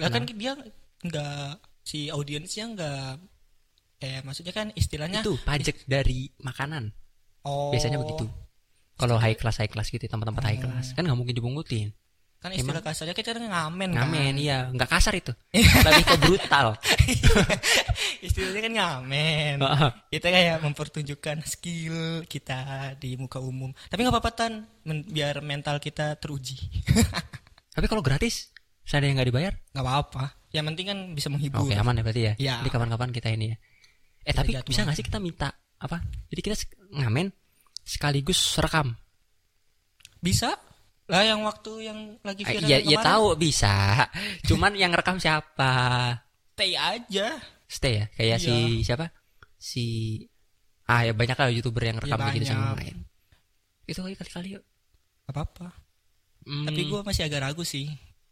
[0.00, 0.56] lah kan dia
[1.04, 3.08] nggak si audiensnya nggak
[4.00, 6.88] kayak maksudnya kan istilahnya Itu pajak dari makanan.
[7.44, 8.24] oh Biasanya begitu.
[8.96, 11.92] Kalau high class high class gitu tempat-tempat high class kan nggak mungkin dipungutin.
[12.40, 15.28] kan istilah kasarnya kita ngamen kan Ngamen iya, nggak kasar itu.
[15.84, 16.72] Lebih ke brutal.
[18.24, 19.56] istilahnya kan ngamen
[20.08, 22.60] kita kayak mempertunjukkan skill kita
[22.96, 26.56] di muka umum tapi nggak apa-apa tan men- biar mental kita teruji
[27.70, 28.50] Tapi kalau gratis,
[28.82, 29.52] saya ada yang nggak dibayar.
[29.70, 32.32] nggak apa-apa yang penting kan bisa menghibur Oke aman ya berarti ya.
[32.36, 32.54] Iya.
[32.60, 33.56] Jadi kapan-kapan kita ini ya.
[34.22, 34.66] Eh tapi jadwal.
[34.66, 35.98] bisa nggak sih kita minta apa?
[36.28, 36.56] Jadi kita
[36.94, 37.28] ngamen
[37.80, 38.92] sekaligus rekam.
[40.18, 40.52] bisa
[41.06, 43.74] lah yang waktu yang lagi Eh, viral Iya iya kemarin, tahu bisa.
[44.48, 45.72] Cuman yang rekam siapa?
[46.52, 48.36] stay aja Stay ya kayak Iya.
[48.38, 48.52] si
[48.82, 49.06] siapa?
[49.56, 49.84] Si
[50.84, 53.00] ah ya banyak lah youtuber yang rekam Iya, gitu sama main.
[53.84, 54.64] Itu kali kali-kali yuk.
[55.22, 55.68] nggak apa-apa
[56.40, 57.84] Hmm, tapi gue masih agak ragu sih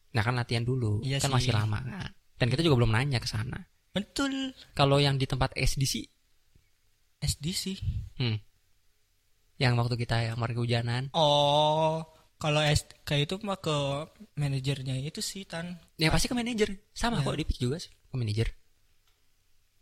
[0.09, 1.01] nah kan latihan dulu.
[1.01, 1.35] Iya kan sih.
[1.41, 2.11] masih lama kan.
[2.35, 3.61] Dan kita juga belum nanya ke sana.
[3.99, 6.07] Betul Kalau yang di tempat SDC,
[7.19, 7.77] SD sih
[8.23, 8.39] hmm.
[9.59, 12.07] Yang waktu kita yang kemarin kehujanan, oh
[12.39, 13.75] kalau S kayak itu mah ke
[14.39, 16.71] manajernya itu sih tan ya pasti ke manajer.
[16.95, 17.27] Sama Iya.
[17.27, 18.49] kok di pick juga sih, ke manajer.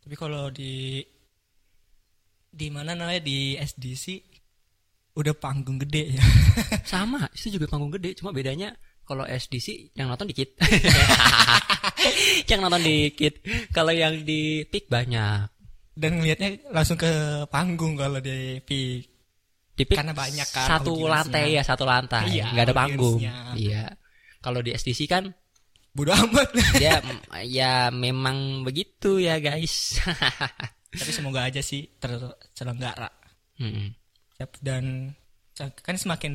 [0.00, 1.04] Tapi kalau di
[2.48, 4.24] di mana namanya di SDC
[5.16, 6.24] udah panggung gede ya.
[6.92, 8.72] Sama, itu juga panggung gede, cuma bedanya
[9.06, 10.58] kalau SDC yang nonton dikit.
[12.50, 13.38] yang nonton dikit.
[13.70, 15.46] Kalau yang di pick banyak.
[15.96, 17.08] Dan ngelihatnya langsung ke
[17.48, 19.06] panggung kalau di PIK.
[19.76, 22.32] Di pick Karena banyak kan satu lantai ya, satu lantai.
[22.32, 23.20] Iya, nggak ada panggung.
[23.56, 23.94] Iya.
[24.42, 25.30] Kalau di SDC kan
[25.96, 26.52] Bodoh amat.
[26.76, 27.00] dia
[27.56, 29.96] ya memang begitu ya, guys.
[31.00, 33.08] Tapi semoga aja sih terselenggara.
[33.56, 33.96] Mm-mm.
[34.36, 35.16] Siap, Dan
[35.56, 36.32] kan semakin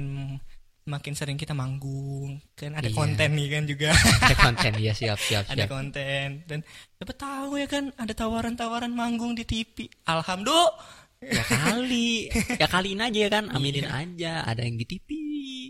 [0.91, 2.93] semakin sering kita manggung kan ada Iya.
[2.93, 3.89] konten nih kan juga
[4.27, 5.71] Ada konten ya, siap, siap, ada siap.
[5.71, 6.59] konten dan
[6.99, 13.13] dapat tahu ya kan ada tawaran-tawaran manggung di TV alhamdulillah Ya kali, ya kaliin aja
[13.13, 13.93] ya kan, aminin Iya.
[13.93, 14.33] aja.
[14.41, 15.07] Ada yang di TV,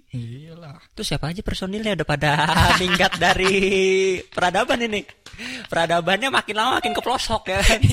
[0.07, 0.79] Iyalah.
[0.95, 2.31] Itu siapa aja personilnya udah pada
[2.79, 3.51] minggat dari
[4.31, 5.03] peradaban ini.
[5.67, 7.83] Peradabannya makin lama makin ke pelosok ya kan.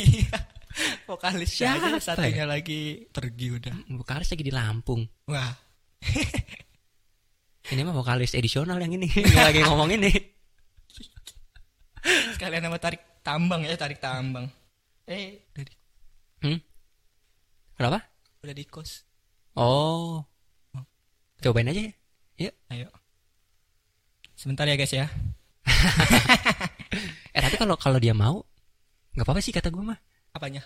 [1.10, 3.74] Vokalis Siapa aja satunya lagi pergi udah.
[3.90, 5.02] Vokalis lagi di Lampung.
[5.26, 5.50] Wah.
[7.68, 10.08] Ini mah vokalis edisional yang ini yang lagi ngomong ini.
[12.36, 14.48] Sekalian nama tarik tambang ya, tarik tambang.
[15.04, 15.74] Eh, udah di,
[16.38, 16.58] Hmm?
[17.74, 17.98] Kenapa?
[18.38, 19.02] udah di kos.
[19.58, 20.22] Oh.
[21.42, 21.92] Cobain aja ya.
[22.38, 22.54] Yuk.
[22.70, 22.88] Ayo.
[24.38, 25.06] Sebentar ya guys ya.
[27.36, 28.42] Eh tapi kalau kalau dia mau
[29.14, 29.98] nggak apa-apa sih kata gue mah.
[30.34, 30.64] Apanya?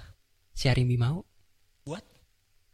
[0.55, 1.21] Si Arimbi mau.
[1.85, 2.01] Buat?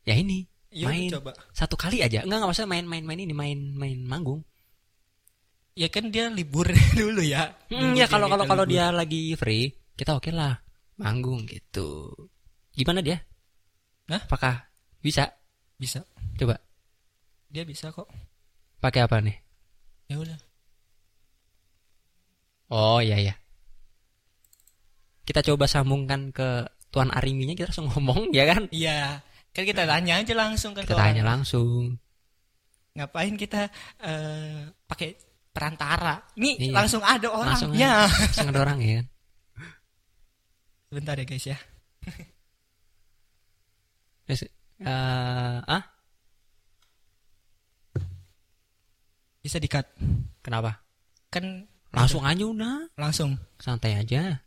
[0.04, 0.46] Ya ini.
[0.68, 1.32] Yuk main coba.
[1.56, 2.20] satu kali aja.
[2.22, 4.44] Enggak enggak maksudnya main-main-main ini main-main manggung.
[5.72, 7.56] Ya kan dia libur dulu ya.
[7.72, 10.60] Hmm, ya kalau kalau kita kalau dia lagi free, kita oke lah
[10.98, 12.10] manggung gitu.
[12.74, 13.22] Gimana dia?
[14.10, 14.24] Hah?
[14.28, 14.68] Apakah
[15.00, 15.30] bisa?
[15.78, 16.02] bisa.
[16.36, 16.58] Coba
[17.48, 18.10] Dia bisa kok.
[18.78, 19.36] pakai apa nih?
[20.10, 20.38] Ya udah.
[22.68, 23.34] Oh iya ya.
[25.24, 28.68] Kita coba sambungkan ke Tuan Ariminya kita langsung ngomong ya kan?
[28.68, 29.20] Iya.
[29.50, 31.42] Kan kita tanya aja langsung kan Kita tanya orang.
[31.42, 31.98] langsung.
[32.94, 33.68] Ngapain kita
[34.00, 35.08] eh, pakai
[35.50, 36.20] perantara?
[36.34, 36.72] Ini Iya.
[36.74, 38.06] langsung ada Langsung orangnya.
[38.06, 38.12] aja.
[38.26, 39.00] Langsung ada orang ya?
[40.88, 41.58] Sebentar ya guys ya.
[44.24, 44.40] Terus,
[44.78, 45.82] eh, ah
[49.38, 49.84] Bisa dikat.
[50.40, 50.80] kenapa?
[51.28, 53.32] Kan Langsung aja udah, langsung.
[53.56, 54.44] santai aja.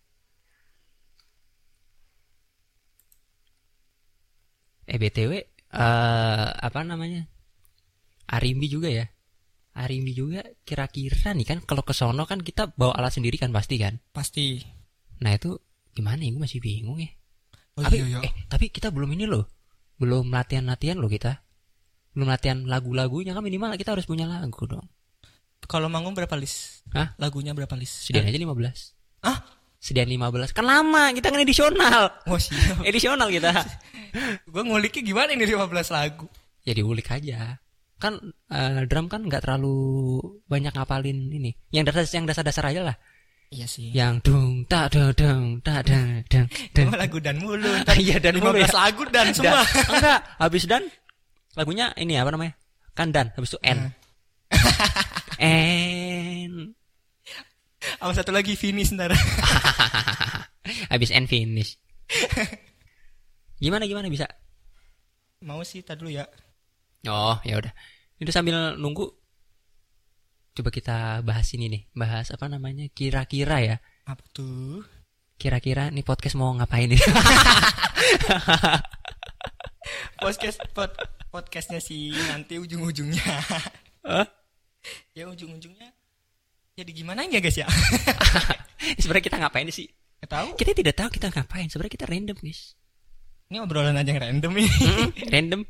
[4.91, 7.23] Eh btw, eh apa namanya?
[8.27, 9.07] Arimbi juga ya.
[9.71, 13.79] Arimbi juga kira-kira nih kan kalau ke sono kan kita bawa alat sendiri kan pasti
[13.79, 14.03] kan.
[14.11, 14.59] Pasti.
[15.23, 15.55] Nah itu
[15.95, 16.35] gimana ya?
[16.35, 17.07] Gue masih bingung ya.
[17.79, 18.27] Oh tapi iya, iya.
[18.27, 19.47] eh tapi kita belum ini loh.
[19.95, 21.39] Belum latihan-latihan loh kita.
[22.11, 24.83] Belum latihan lagu-lagunya kan minimal kita harus punya lagu dong.
[25.71, 26.83] Kalau manggung berapa list?
[26.91, 27.15] Hah?
[27.15, 28.11] Lagunya berapa list?
[28.11, 29.23] Sediain aja 15.
[29.23, 29.39] Ah?
[29.81, 30.53] Sediain 15.
[30.53, 32.13] Kan lama, kita kan edisional.
[32.29, 32.79] Oh siap.
[32.89, 33.49] Edisional kita.
[34.53, 36.29] Gue nguliknya gimana ini 15 lagu?
[36.61, 37.57] ya diulik aja.
[37.97, 38.21] Kan
[38.53, 41.57] eh, drum kan nggak terlalu banyak ngapalin ini.
[41.73, 42.95] Yang dasar yang dasar-dasar aja lah.
[43.49, 43.89] Iya sih.
[43.89, 46.45] Yang dung tak dung dung tak dung dung
[46.77, 46.87] dung.
[46.93, 47.65] Lagu dan mulu.
[47.97, 48.69] Iya, dan 15 mulu ya.
[48.69, 49.65] lagu dan semua.
[49.65, 50.83] Dan- enggak, habis dan
[51.57, 52.53] lagunya ini apa namanya?
[52.93, 53.89] Kan dan habis itu N.
[55.41, 56.77] N.
[57.81, 59.13] Sama satu lagi finish ntar.
[60.93, 61.77] habis N finish.
[63.57, 64.29] Gimana gimana bisa?
[65.41, 66.25] Mau sih tadi dulu ya.
[67.09, 67.73] Oh, ya udah.
[68.21, 69.09] Itu sambil nunggu
[70.53, 71.83] coba kita bahas ini nih.
[71.97, 72.85] Bahas apa namanya?
[72.93, 73.75] Kira-kira ya.
[74.05, 74.85] Apa tuh?
[75.41, 77.01] Kira-kira nih podcast mau ngapain nih?
[80.21, 80.93] Podcast pod,
[81.33, 83.25] podcastnya sih nanti ujung-ujungnya.
[84.05, 84.29] Hah?
[85.13, 85.93] ya ujung-ujungnya
[86.81, 87.67] jadi gimana ya guys ya?
[89.01, 89.87] Sebenarnya kita ngapain sih?
[90.21, 90.47] Gak tahu.
[90.53, 91.65] Kita tidak tahu kita ngapain.
[91.65, 92.73] Sebenarnya kita random, guys.
[93.47, 94.69] Ini obrolan aja yang random ini.
[94.69, 95.61] Mm-mm, random.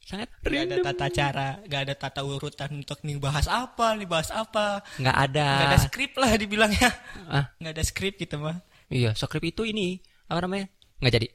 [0.00, 0.78] Sangat Gak ada random.
[0.82, 4.82] tata cara, gak ada tata urutan untuk nih bahas apa, nih bahas apa.
[4.98, 5.48] Nggak ada.
[5.54, 6.90] Gak ada skrip lah dibilangnya.
[7.30, 8.58] Ah, Gak ada skrip gitu mah.
[8.90, 10.66] iya, skrip itu ini apa namanya?
[10.98, 11.28] Nggak jadi.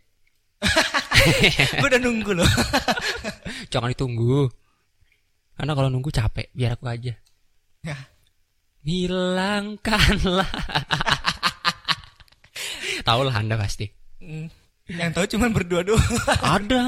[1.80, 2.50] Gue udah nunggu loh.
[3.72, 4.52] Jangan ditunggu.
[5.56, 7.16] Karena kalau nunggu capek, biar aku aja.
[7.80, 7.96] Ya.
[8.86, 10.46] Hilangkanlah.
[13.08, 13.90] Tahu lah Anda pasti.
[14.22, 14.50] Hmm,
[14.90, 16.02] yang tahu cuma berdua doang.
[16.42, 16.84] Ada,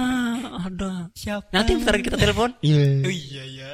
[0.69, 1.10] ada.
[1.17, 1.49] Siapa?
[1.49, 2.53] Nanti bentar lagi kita telepon.
[2.57, 3.73] Oh iya ya.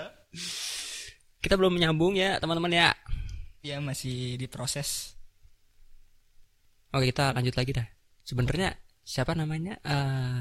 [1.44, 2.90] Kita belum menyambung ya, teman-teman ya.
[3.64, 5.20] Ya masih diproses.
[6.96, 7.88] Oke, kita lanjut lagi dah.
[8.24, 8.72] Sebenarnya
[9.04, 9.76] siapa namanya?
[9.84, 10.40] Eh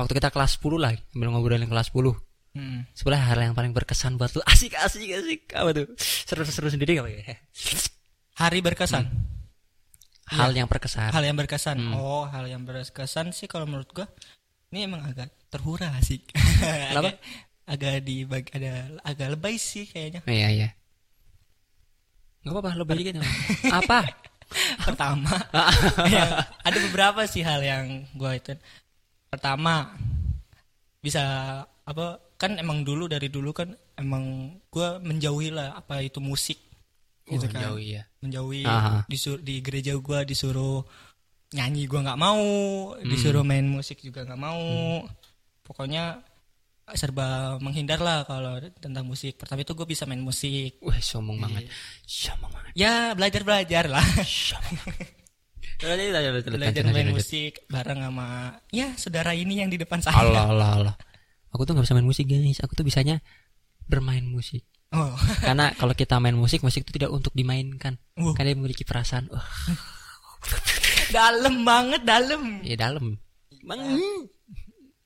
[0.00, 2.23] waktu kita kelas 10 lah, sambil ngobrolin kelas 10.
[2.54, 2.86] Hmm.
[2.94, 7.10] Sebelah hal yang paling berkesan buat lu asik asik asik apa tuh seru-seru sendiri apa
[7.10, 7.34] ya
[8.40, 9.06] Hari berkesan.
[10.34, 11.76] hal yang berkesan Hal yang berkesan.
[11.78, 11.94] Hmm.
[11.94, 14.06] Oh, hal yang berkesan sih kalau menurut gua
[14.74, 16.18] ini emang agak terhura sih.
[16.90, 17.14] Kenapa?
[17.14, 17.16] agak,
[17.70, 18.72] agak di ada
[19.06, 20.22] agak lebay sih kayaknya.
[20.26, 20.68] iya iya
[22.44, 23.32] nggak apa-apa dikit nggak
[23.72, 23.80] apa.
[23.80, 24.00] apa
[24.84, 25.34] Pertama,
[26.06, 28.54] ya, ada beberapa sih hal yang gua itu.
[29.26, 29.96] Pertama,
[31.00, 31.24] bisa
[31.82, 36.60] apa kan emang dulu dari dulu kan emang gua menjauhi lah apa itu musik.
[37.24, 37.60] Gitu Oh, kan.
[37.72, 38.68] jauh iya menjauhi.
[38.68, 39.08] Aha.
[39.08, 40.84] disur di gereja gua disuruh
[41.56, 42.44] nyanyi gua nggak mau.
[42.92, 43.08] Hmm.
[43.08, 44.60] disuruh main musik juga nggak mau.
[45.64, 46.20] Pokoknya
[46.92, 49.40] serba menghindar lah kalau tentang musik.
[49.40, 50.76] Pertama itu gue bisa main musik.
[50.84, 51.64] Wah sombong banget.
[52.04, 52.72] Sombong banget.
[52.76, 54.04] Ya belajar belajar lah
[55.80, 60.22] belajar main musik bareng sama ya saudara ini yang di depan saya.
[60.22, 60.94] Allah Allah Allah
[61.54, 63.22] aku tuh nggak bisa main musik guys aku tuh bisanya
[63.86, 64.66] bermain musik.
[64.94, 65.14] Oh.
[65.46, 67.98] Karena kalau kita main musik, musik itu tidak untuk dimainkan.
[68.18, 68.34] Wuh.
[68.34, 69.26] Karena dia memiliki perasaan.
[69.30, 69.42] Wah,
[71.16, 72.62] dalam banget, dalam.
[72.62, 73.18] ya dalam.
[73.64, 73.80] Bang.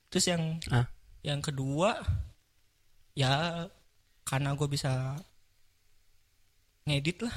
[0.09, 0.89] Terus yang Ah.
[1.21, 1.99] yang kedua
[3.13, 3.65] ya
[4.23, 5.15] karena gue bisa
[6.87, 7.35] ngedit lah.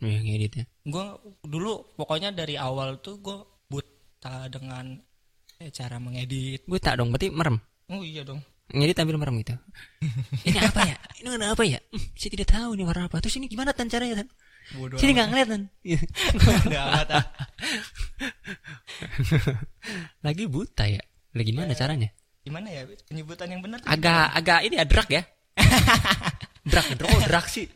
[0.00, 0.64] Ya, ngedit ya.
[0.88, 1.04] Gue
[1.44, 3.36] dulu pokoknya dari awal tuh gue
[3.68, 4.96] buta dengan
[5.60, 6.64] eh, cara mengedit.
[6.64, 7.60] Gue tak dong, berarti merem.
[7.90, 8.38] Oh iya dong.
[8.70, 9.54] Ngedit ambil merem gitu.
[10.48, 10.96] ini apa ya?
[11.18, 11.82] Ini warna apa ya?
[11.90, 13.18] Hmm, saya tidak tahu ini warna apa.
[13.18, 14.28] Terus ini gimana tan caranya tan?
[14.78, 14.94] Bodoh.
[14.94, 15.62] Sini nggak ngeliat tan?
[15.90, 15.98] Iya.
[16.86, 17.24] Amat ah.
[20.26, 21.02] Lagi buta ya.
[21.34, 22.14] Lagi gimana caranya?
[22.46, 23.82] Gimana ya penyebutan yang benar?
[23.82, 25.22] Agak agak ini ya drag ya.
[26.70, 27.66] drag, drag, oh, drag sih.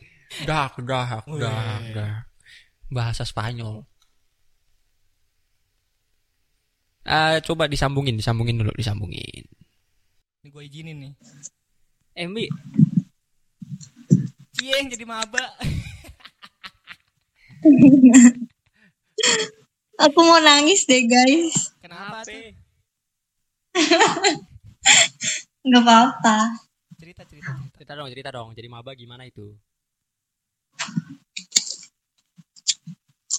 [0.47, 2.23] Drag, drag, drag, drag.
[2.87, 3.83] Bahasa Spanyol.
[7.05, 9.45] Eh coba disambungin, disambungin dulu, disambungin.
[10.45, 11.13] Ini gue izinin nih.
[12.29, 12.37] MB,
[14.53, 15.41] Cieng jadi maba.
[20.05, 21.73] Aku mau nangis deh guys.
[21.81, 22.53] Kenapa tuh?
[25.73, 26.61] Gak apa-apa.
[26.93, 27.49] Cerita cerita.
[27.49, 27.73] cerita.
[27.73, 28.53] cerita dong, cerita dong.
[28.53, 29.49] Jadi maba gimana itu?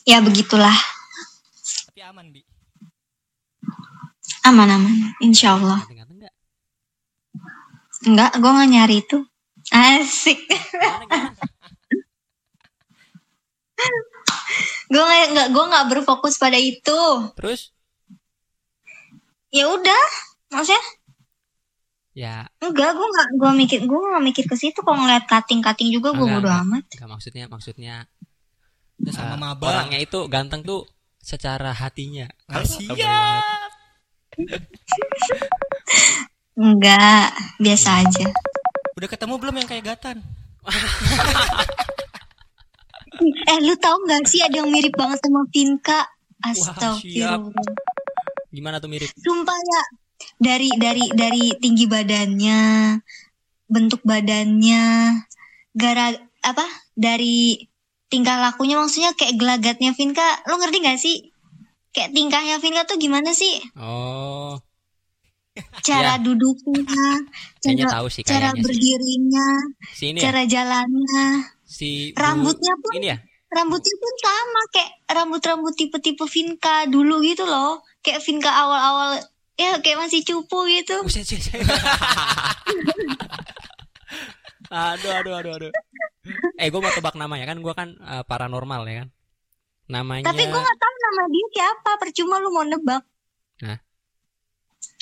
[0.03, 0.75] Ya begitulah.
[1.87, 2.42] Tapi aman bi.
[4.42, 5.14] Aman-aman.
[5.23, 5.87] Insya Allah.
[8.07, 8.31] Enggak?
[8.33, 9.19] Enggak, gue gak nyari itu.
[9.75, 10.38] Asik.
[14.87, 17.01] Gue nggak gue nggak berfokus pada itu.
[17.35, 17.75] Terus?
[19.51, 20.05] Ya udah.
[20.55, 20.83] Maksudnya
[22.16, 24.81] Ya, enggak, gue nggak gue mikir gue nggak mikir ke situ.
[24.81, 26.64] Kalau ngeliat cutting cutting juga gue bodo enggak.
[26.64, 26.85] amat.
[26.97, 27.95] enggak maksudnya, maksudnya
[28.97, 29.69] Udah sama maba.
[29.69, 30.88] orangnya itu ganteng tuh
[31.21, 32.25] secara hatinya.
[32.49, 33.45] Siap.
[36.57, 38.27] Enggak, biasa aja.
[38.97, 40.16] Udah ketemu belum yang kayak Gatan?
[43.16, 46.05] Eh, lu tahu nggak sih ada yang mirip banget sama Vinka?
[46.45, 47.49] Astagfirullah.
[48.53, 49.09] Gimana tuh mirip?
[49.16, 49.83] Sumpah ya.
[50.37, 52.92] Dari dari dari tinggi badannya,
[53.73, 55.16] bentuk badannya,
[55.73, 56.12] gara
[56.45, 56.66] apa?
[56.92, 57.57] Dari
[58.12, 60.45] tingkah lakunya maksudnya kayak gelagatnya Vinka.
[60.45, 61.16] Lo ngerti gak sih?
[61.97, 63.64] Kayak tingkahnya Vinka tuh gimana sih?
[63.81, 64.61] Oh,
[65.81, 67.09] Cara duduknya, Iya.
[67.59, 69.49] kayaknya cara, tahu sih cara berdirinya,
[69.90, 71.25] Si ini ya, cara jalannya,
[71.62, 73.19] si Bu- rambutnya pun ini ya.
[73.49, 77.81] rambutnya pun sama kayak rambut-rambut tipe-tipe Vinka dulu gitu loh.
[78.01, 79.23] Kayak Vinka awal-awal
[79.55, 81.01] ya kayak masih cupu gitu.
[84.66, 85.73] Aduh, aduh, aduh, aduh.
[86.59, 89.09] Eh, gue mau tebak namanya kan, gue kan eh, paranormal ya kan.
[89.87, 90.27] Namanya.
[90.27, 91.90] Tapi gue gak tahu nama dia siapa.
[91.97, 93.03] Percuma lu mau nebak.
[93.62, 93.79] Hah?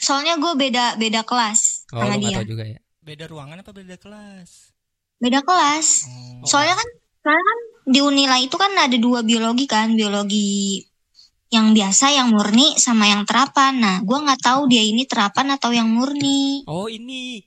[0.05, 2.37] Soalnya gue beda beda kelas Oh, sama dia.
[2.37, 2.79] tahu juga ya.
[3.01, 4.77] Beda ruangan apa beda kelas?
[5.17, 5.87] Beda kelas.
[6.05, 6.45] Oh.
[6.45, 6.89] Soalnya kan
[7.25, 10.85] soalnya kan di Unila itu kan ada dua biologi kan, biologi
[11.49, 13.79] yang biasa, yang murni, sama yang terapan.
[13.79, 16.67] Nah, gue nggak tahu dia ini terapan atau yang murni.
[16.69, 17.41] Oh, ini.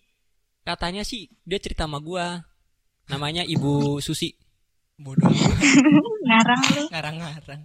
[0.63, 2.43] Katanya sih dia cerita sama gua.
[3.07, 4.35] Namanya Ibu Susi.
[4.97, 5.29] Bodoh.
[6.27, 6.83] Ngarang lu.
[6.91, 7.61] Ngarang-ngarang.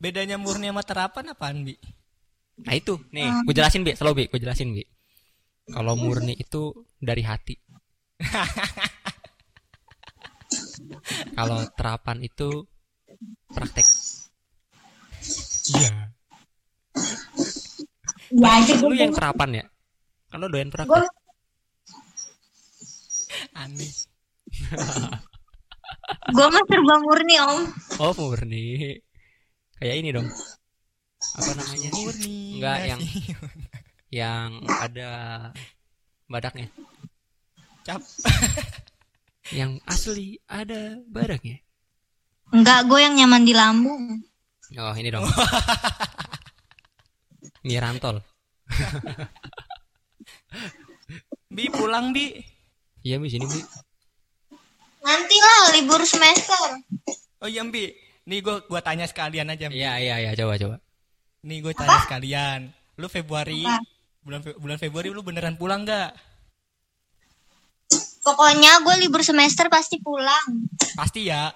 [0.00, 1.76] Bedanya murni sama terapan apaan, Bi?
[2.66, 2.94] Nah, itu.
[3.10, 3.92] Nih, gue jelasin, Bi.
[3.96, 4.24] Selalu, Bi.
[4.30, 4.84] Gue jelasin, Bi.
[5.70, 7.54] Kalau murni itu dari hati.
[11.36, 12.66] Kalau terapan itu
[13.48, 13.86] praktek.
[15.70, 15.92] Iya.
[18.30, 19.64] Ya aja Lu yang terapan ya?
[20.30, 20.90] Kan lu doyan praktek.
[20.94, 21.18] Gua-
[23.54, 23.92] Aneh.
[26.30, 27.60] gue mah serba murni om.
[28.02, 28.98] Oh, murni.
[29.78, 30.26] Kayak ini dong.
[31.38, 31.88] Apa namanya?
[31.94, 32.39] Murni.
[32.60, 32.88] Enggak, nasi.
[32.90, 33.02] yang-
[34.10, 35.10] Yang ada
[36.26, 36.66] badaknya.
[37.80, 38.02] cap.
[39.58, 41.62] Yang asli ada badaknya.
[42.50, 44.04] Enggak, gue yang nyaman di lambung.
[44.76, 45.26] Oh, ini dong.
[47.62, 48.22] Mirantol.
[51.48, 52.38] Bi pulang, Bi.
[53.02, 53.58] Iya, Bi, sini, Bi.
[55.00, 56.78] Nanti lah libur semester.
[57.38, 57.90] Oh iya, Bi.
[58.26, 59.78] Nih gua gua tanya sekalian aja, Bi.
[59.78, 60.76] Iya, iya, iya, coba, coba.
[61.40, 62.68] Nih gue tanya sekalian.
[62.96, 63.80] Lu Februari Apa?
[64.20, 66.12] bulan Fe- bulan Februari lu beneran pulang nggak?
[68.20, 70.68] Pokoknya gue libur semester pasti pulang.
[70.92, 71.48] Pasti ya.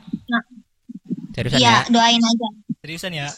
[1.31, 1.61] Seriusan ya?
[1.61, 2.49] Iya, doain aja.
[2.81, 3.29] Seriusan ya.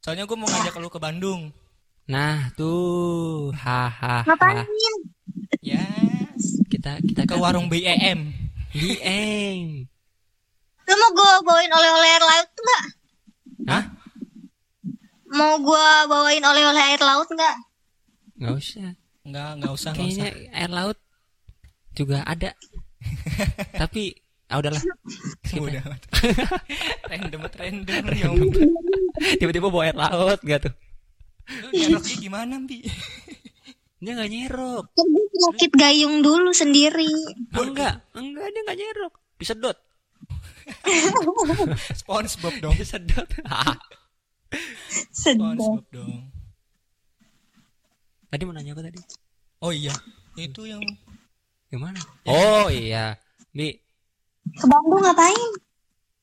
[0.00, 1.52] Soalnya gue mau ngajak lu ke Bandung.
[2.08, 3.52] Nah, tuh.
[3.52, 4.24] Hahaha.
[4.26, 4.64] Ngapain?
[5.60, 5.84] Ya,
[6.66, 8.32] Kita kita ke kan warung BEM.
[8.72, 9.84] Dieng.
[10.82, 12.84] Lu mau gue bawain oleh-oleh air laut nggak?
[13.68, 13.84] Hah?
[15.32, 17.56] Mau gue bawain oleh-oleh air laut nggak?
[18.36, 18.90] Nggak usah.
[19.22, 20.56] Enggak, enggak usah, enggak Kayaknya usah.
[20.58, 20.98] air laut
[21.92, 22.50] juga ada.
[23.82, 24.02] Tapi
[24.52, 24.82] ah udahlah.
[25.48, 25.82] Skip Udah.
[27.10, 28.28] random random ya.
[29.40, 30.68] Tiba-tiba bawa air laut gitu.
[31.48, 32.84] Lu nyeroknya gimana Bi?
[34.02, 34.84] Dia nggak nyerok.
[34.98, 37.08] Gue penyakit gayung dulu sendiri.
[37.54, 39.12] Enggak, enggak dia nggak nyerok.
[39.38, 39.78] Disedot.
[41.96, 42.74] Spongebob dong.
[42.76, 43.26] Disedot.
[45.12, 46.28] Spongebob dong.
[48.28, 49.00] tadi mau nanya apa tadi?
[49.60, 49.92] Oh iya,
[50.34, 50.82] itu yang
[51.68, 51.96] Gimana?
[52.28, 53.16] Oh iya.
[53.48, 53.72] Bi,
[54.52, 55.50] Ke Bandung ngapain?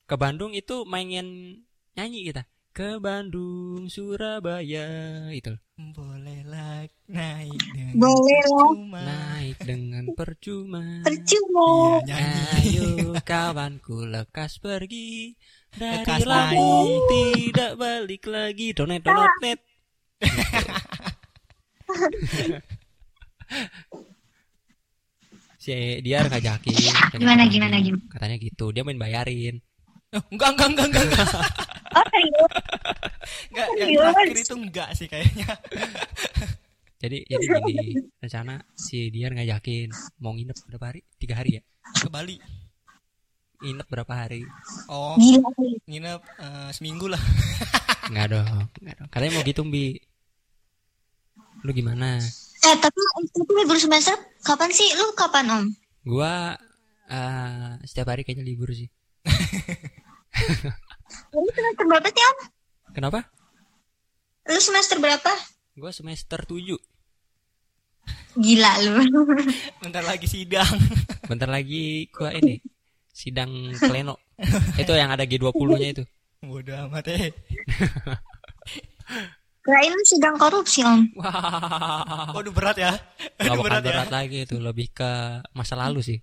[0.06, 1.62] ke Bandung itu mainin
[1.94, 2.46] nyanyi kita.
[2.70, 4.86] Ke Bandung, Surabaya
[5.30, 5.54] itu.
[5.80, 8.70] bolehlah naik dengan Boleh lah.
[8.70, 9.02] cuma.
[9.02, 10.84] Naik dengan percuma.
[11.02, 11.70] Percuma.
[12.06, 12.46] Nyanyi.
[12.78, 12.90] Ayo
[13.22, 15.34] kawanku lekas pergi
[15.76, 19.60] dari Lampung tidak balik lagi donet donet net.
[25.60, 28.04] si dia ngajakin katanya Gimana, gimana, gimana?
[28.14, 29.60] katanya gitu dia main bayarin
[30.10, 31.28] Oh, enggak, enggak, enggak, enggak, enggak.
[31.90, 32.52] Oh serius?
[33.50, 34.02] Enggak, yang Serius?
[34.10, 35.48] terakhir itu enggak sih kayaknya.
[37.02, 39.90] jadi jadi gini rencana si dia ngajakin
[40.22, 41.62] mau nginep berapa hari tiga hari ya
[41.94, 42.38] Ke Bali.
[43.60, 44.48] Nginep berapa hari
[44.88, 45.52] Oh, Gila.
[45.86, 47.20] nginep eh, seminggu lah.
[48.10, 48.48] nggak dong
[48.82, 49.94] nggak dong katanya mau gitu bi
[51.62, 52.18] lu gimana
[52.60, 53.00] Eh tapi,
[53.32, 54.12] tapi libur semester
[54.44, 54.92] kapan sih?
[54.92, 55.64] Lu kapan om?
[56.04, 56.60] Gua
[57.08, 58.92] eh, setiap hari kayaknya libur sih.
[61.32, 62.38] Lu semester berapa sih om?
[62.92, 63.32] Kenapa?
[64.44, 65.32] Lu semester berapa?
[65.80, 66.76] Gua semester 7.
[68.36, 69.00] Gila lu.
[69.82, 70.68] Bentar lagi sidang.
[71.32, 72.60] Bentar lagi gua ini
[73.20, 74.16] sidang pleno.
[74.82, 76.04] itu yang ada G20-nya itu.
[76.40, 77.36] Bodoh amat eh.
[79.60, 81.04] Kirain sidang korupsi om.
[81.20, 82.32] Wah.
[82.32, 82.96] Waduh berat ya.
[83.36, 83.92] Gak bakal berat ya.
[83.92, 86.18] berat lagi itu, lebih ke masa lalu sih.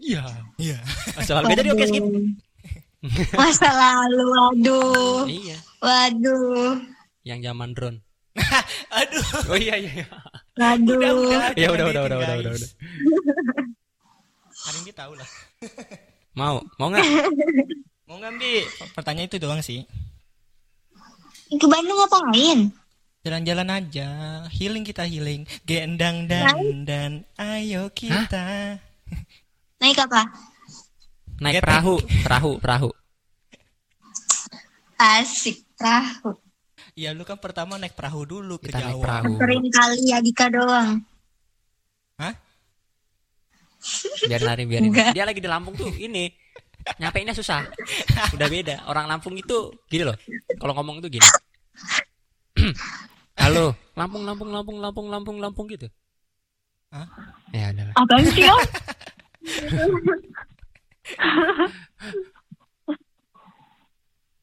[0.00, 0.24] Iya.
[0.56, 0.80] Iya.
[1.12, 2.04] Masa lalu jadi oke skip.
[3.36, 5.26] Masa lalu, waduh.
[5.26, 6.78] Iya, Waduh.
[7.26, 7.98] yang zaman drone.
[8.98, 9.52] Aduh.
[9.52, 10.02] Oh iya iya.
[10.02, 10.06] iya.
[10.56, 10.96] Waduh.
[10.96, 11.40] Udah, udah.
[11.60, 12.70] Ya udah udah udah udah udah.
[14.62, 15.28] Hari ini tahu lah.
[16.32, 17.04] Mau, mau nggak?
[18.08, 19.88] Mau ngambil pertanyaan itu doang sih.
[21.48, 22.68] Ke Bandung ngapain?
[23.24, 24.08] Jalan-jalan aja,
[24.52, 27.10] healing kita healing, gendang dan dan
[27.40, 28.76] ayo kita.
[29.80, 30.28] Naik apa?
[31.40, 31.64] Naik Getek.
[31.64, 32.90] perahu, perahu, perahu.
[35.00, 36.36] Asik perahu.
[36.92, 39.02] Ya lu kan pertama naik perahu dulu ke Kita naik Jawa.
[39.02, 39.32] perahu.
[39.40, 41.00] Sering kali ya Dika doang.
[42.20, 42.34] Hah?
[44.26, 45.12] Biarin lari biarin Enggak.
[45.14, 46.30] dia lagi di Lampung tuh ini
[46.98, 47.62] nyampeinnya susah
[48.34, 50.16] udah beda orang Lampung itu gini loh
[50.58, 51.26] kalau ngomong itu gini
[53.38, 55.86] halo Lampung Lampung Lampung Lampung Lampung Lampung gitu
[56.92, 57.08] Hah?
[57.56, 57.96] ya udah.
[57.96, 58.60] Apaan sih om?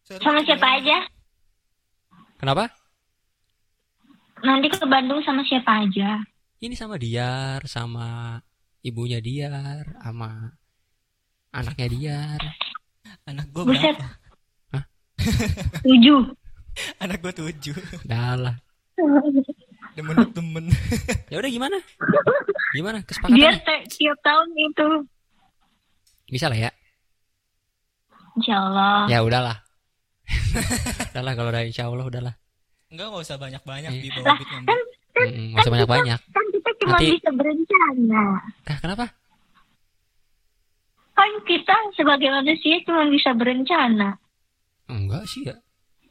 [0.09, 0.97] Sama siapa aja?
[2.41, 2.65] kenapa
[4.39, 6.23] Nanti ke Bandung sama siapa aja?
[6.59, 8.39] ini sama Diar sama
[8.81, 9.51] ibunya Diar
[9.97, 10.55] sama
[11.51, 12.41] anaknya Diar
[13.25, 13.95] Anak gue Buset.
[13.95, 14.79] berapa?
[15.83, 16.21] Tujuh.
[16.97, 17.75] Anak gue tujuh.
[18.05, 18.55] udah lah
[19.91, 20.65] Demen-demen.
[21.31, 21.77] ya udah gimana
[22.71, 24.87] gimana Dia kesepakatannya te- tiap tahun itu.
[26.27, 26.71] bisa lah ya
[28.35, 29.09] Insya Allah.
[29.09, 29.57] ya udahlah
[31.11, 32.35] udahlah kalau udah insya Allah udahlah
[32.89, 34.01] Enggak, enggak usah banyak-banyak Iya.
[34.01, 34.79] di bawah bit ngambil.
[35.19, 36.45] Mm, nggak usah banyak banyak Kan
[36.89, 38.23] cuma Nanti- bisa berencana.
[38.65, 39.05] Kenapa
[41.11, 44.17] Kan kita sebagai manusia cuma bisa berencana.
[44.87, 45.53] enggak sih ya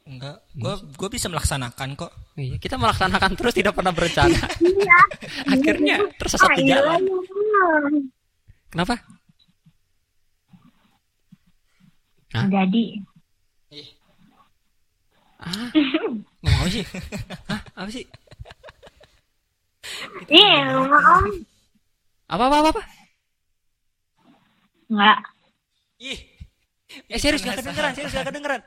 [0.05, 2.09] Enggak, gue gue bisa melaksanakan kok.
[2.33, 4.33] Iya, kita melaksanakan terus tidak pernah berencana.
[4.63, 4.99] Iya.
[5.53, 6.97] Akhirnya tersesat di jalan.
[6.97, 7.17] Ayo.
[8.69, 8.95] Kenapa?
[12.31, 12.45] Hah?
[12.47, 12.85] Jadi,
[15.39, 15.69] Ah,
[16.41, 16.83] apa sih?
[17.49, 18.03] Hah, apa sih?
[20.27, 21.25] Iya, om.
[22.27, 22.69] Apa apa apa?
[22.75, 22.81] apa?
[24.89, 25.19] Enggak.
[25.99, 26.19] Ih,
[27.05, 28.61] Eh serius gak kedengeran, serius gak kedengeran.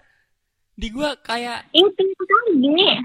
[0.78, 3.02] Di gua kayak Itu tadi.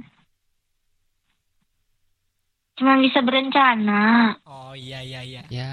[2.78, 4.38] Cuma bisa berencana.
[4.46, 5.42] oh iya iya iya.
[5.50, 5.72] ya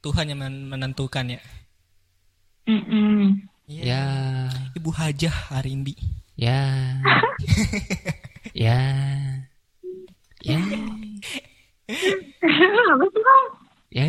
[0.00, 1.40] Tuhan yang men- menentukan ya.
[2.64, 3.36] Mm-mm.
[3.68, 3.82] Iya.
[3.84, 4.02] ya
[4.74, 5.94] Ibu Hajah Arimbi.
[6.40, 6.96] ya
[8.66, 8.80] ya
[10.40, 10.56] ya
[12.92, 13.46] Apa sih, Om?
[13.90, 14.06] ya.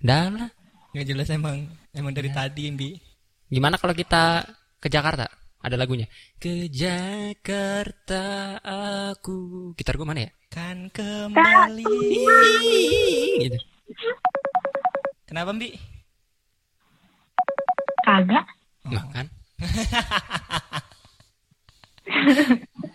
[0.00, 0.50] Udah lah.
[0.90, 2.96] Nggak jelas emang emang dari tadi Imbi.
[3.50, 4.46] Gimana kalau kita
[4.80, 5.28] ke Jakarta?
[5.60, 6.08] Ada lagunya.
[6.40, 8.56] Ke Jakarta
[9.12, 9.70] aku.
[9.76, 10.30] Gitar gua mana ya?
[10.48, 11.84] Kan kembali.
[13.44, 13.58] gitu.
[15.28, 15.76] Kenapa Mbi?
[18.02, 18.46] Kagak.
[18.88, 19.26] Nggak kan?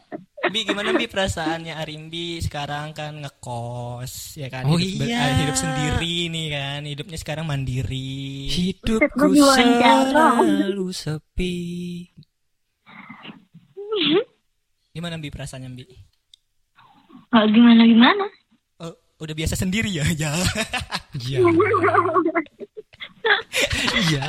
[0.45, 5.19] Bi gimana Bi perasaannya Arimbi sekarang kan ngekos ya kan Oh hidup, iya.
[5.19, 11.57] ah, hidup sendiri nih kan hidupnya sekarang mandiri Hidupku selalu sepi.
[14.91, 15.83] gimana Bi perasaannya Bi
[17.27, 18.25] Nggak gimana-gimana.
[18.79, 20.31] oh, udah biasa sendiri ya ya
[21.17, 21.39] Iya.
[24.05, 24.27] Iya.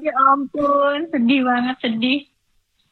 [0.00, 2.20] Ya ampun, sedih banget, sedih.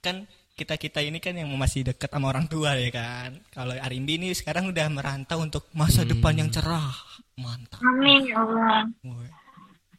[0.01, 0.25] kan
[0.61, 4.29] kita kita ini kan yang masih dekat sama orang tua ya kan kalau Arimbi ini
[4.31, 6.13] sekarang udah merantau untuk masa Hmm.
[6.13, 6.93] depan yang cerah
[7.35, 8.85] mantap Amin ya Allah.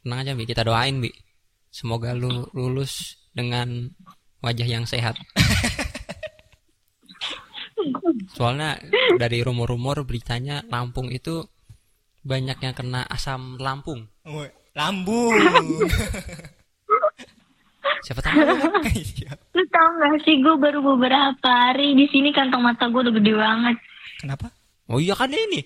[0.02, 1.10] Tenang aja Bi, kita doain Bi.
[1.68, 3.90] Semoga lu lulus dengan
[4.40, 5.18] wajah yang sehat.
[8.32, 8.78] Soalnya
[9.18, 11.42] dari rumor-rumor beritanya Lampung itu
[12.22, 14.06] banyak yang kena asam lambung.
[14.26, 15.34] Woi, lambung
[18.02, 18.38] Siapa tahu.
[19.58, 23.34] Lu tau gak sih gue baru beberapa hari di sini kantong mata gue udah gede
[23.38, 23.76] banget.
[24.22, 24.48] kenapa
[24.92, 25.62] Oh iya kan ini.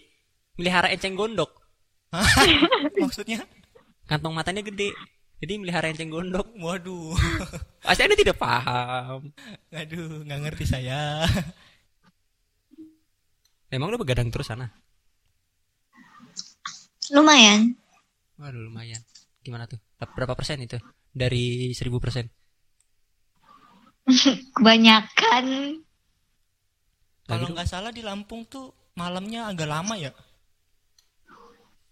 [0.56, 1.52] Melihara enceng gondok.
[3.02, 3.44] maksudnya
[4.06, 4.94] Kantong matanya gede.
[5.42, 6.48] Jadi melihara enceng gondok.
[6.62, 7.16] waduh
[7.86, 9.34] Pasti Anda tidak paham.
[9.74, 11.26] aduh nggak ngerti saya
[13.74, 14.72] Emang lu begadang terus sana?
[17.12, 17.76] Lumayan.
[18.40, 19.02] Waduh lumayan.
[19.44, 19.82] Gimana tuh?
[20.00, 20.78] Berapa persen itu?
[21.16, 22.28] Dari seribu persen?
[24.54, 25.46] Kebanyakan.
[27.26, 30.14] kalau Lagi nggak salah di Lampung tuh malamnya agak lama ya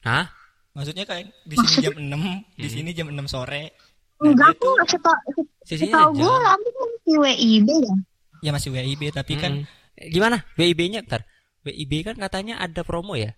[0.03, 0.29] Hah?
[0.71, 3.73] maksudnya kayak di sini jam 6 di sini jam 6 sore
[4.21, 4.69] Enggak gitu.
[4.69, 5.23] kok, seta-
[5.65, 6.35] Sisinya setahu gue.
[6.37, 7.95] Lampung masih WIB ya.
[8.39, 9.81] ya masih WIB tapi kan Mm-mm.
[9.93, 10.41] Eh, Gimana?
[10.53, 11.21] WIB-nya ntar.
[11.61, 13.33] WIB kan katanya ada promo ya?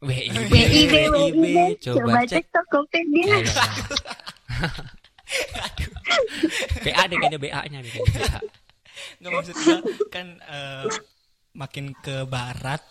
[0.00, 1.44] WIB, WIB, WIB.
[1.80, 2.44] Coba, cek.
[2.48, 3.40] Tokopedia.
[6.84, 8.38] BA deh kayaknya BA-nya nih kayaknya BA.
[9.22, 9.78] nggak maksud gua
[10.12, 10.84] kan eh,
[11.54, 12.82] makin ke barat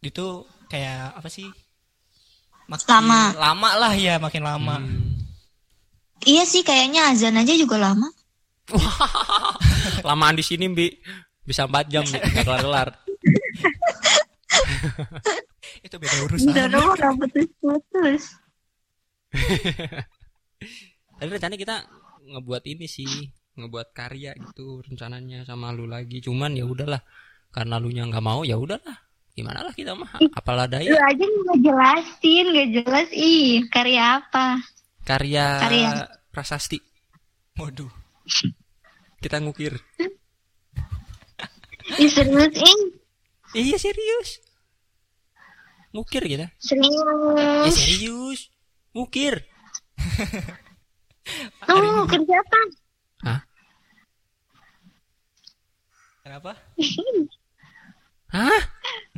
[0.00, 1.48] itu kayak apa sih
[2.70, 3.20] makin Lama.
[3.34, 5.20] lama lah ya makin lama Hmm.
[6.20, 8.04] Iya sih kayaknya azan aja juga lama.
[10.04, 10.92] Lamaan di sini, Bi.
[11.40, 12.88] Bisa 4 jam nih, nggak kelar-kelar.
[15.80, 16.68] itu beda urusan Udah
[17.16, 18.22] putus-putus.
[21.20, 21.76] Tapi rencananya kita
[22.32, 23.28] ngebuat ini sih,
[23.60, 26.24] ngebuat karya gitu rencananya sama lu lagi.
[26.24, 27.04] Cuman ya udahlah,
[27.52, 28.96] karena lu nya nggak mau ya udahlah.
[29.36, 30.96] Gimana lah kita mah, apalah Lu daya.
[31.06, 33.08] aja nggak jelasin, nggak jelas.
[33.12, 34.58] Ih, karya apa?
[35.04, 35.90] Karya, Karya.
[36.32, 36.80] prasasti.
[37.54, 37.92] waduh
[39.20, 39.76] Kita ngukir.
[42.00, 42.80] Ih, serius, ih.
[43.52, 44.40] Iya serius.
[45.92, 46.48] Ngukir kita.
[46.48, 47.74] Ya Serius.
[47.76, 48.40] serius.
[51.22, 51.66] Ngukir.
[51.66, 52.60] Tuh, kerja apa?
[53.22, 53.40] Hah?
[56.20, 56.52] kenapa
[58.34, 58.60] Hah?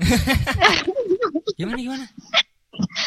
[1.58, 2.04] gimana gimana?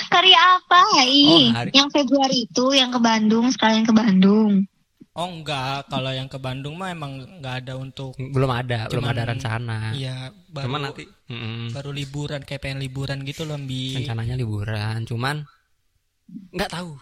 [0.08, 0.82] Karya apa?
[1.04, 4.70] Ih, Oh, hari- yang Februari itu, yang ke Bandung, sekalian ke Bandung.
[5.12, 9.16] oh enggak kalau yang ke Bandung mah emang nggak ada untuk Belum ada, belum Cuman-
[9.16, 9.78] ada rencana.
[9.91, 10.16] iya
[10.46, 11.72] baru Cuman nanti mm-mm.
[11.72, 15.48] baru liburan kayak pengen liburan gitu loh Bi rencananya liburan, cuman
[16.52, 17.00] nggak tahu.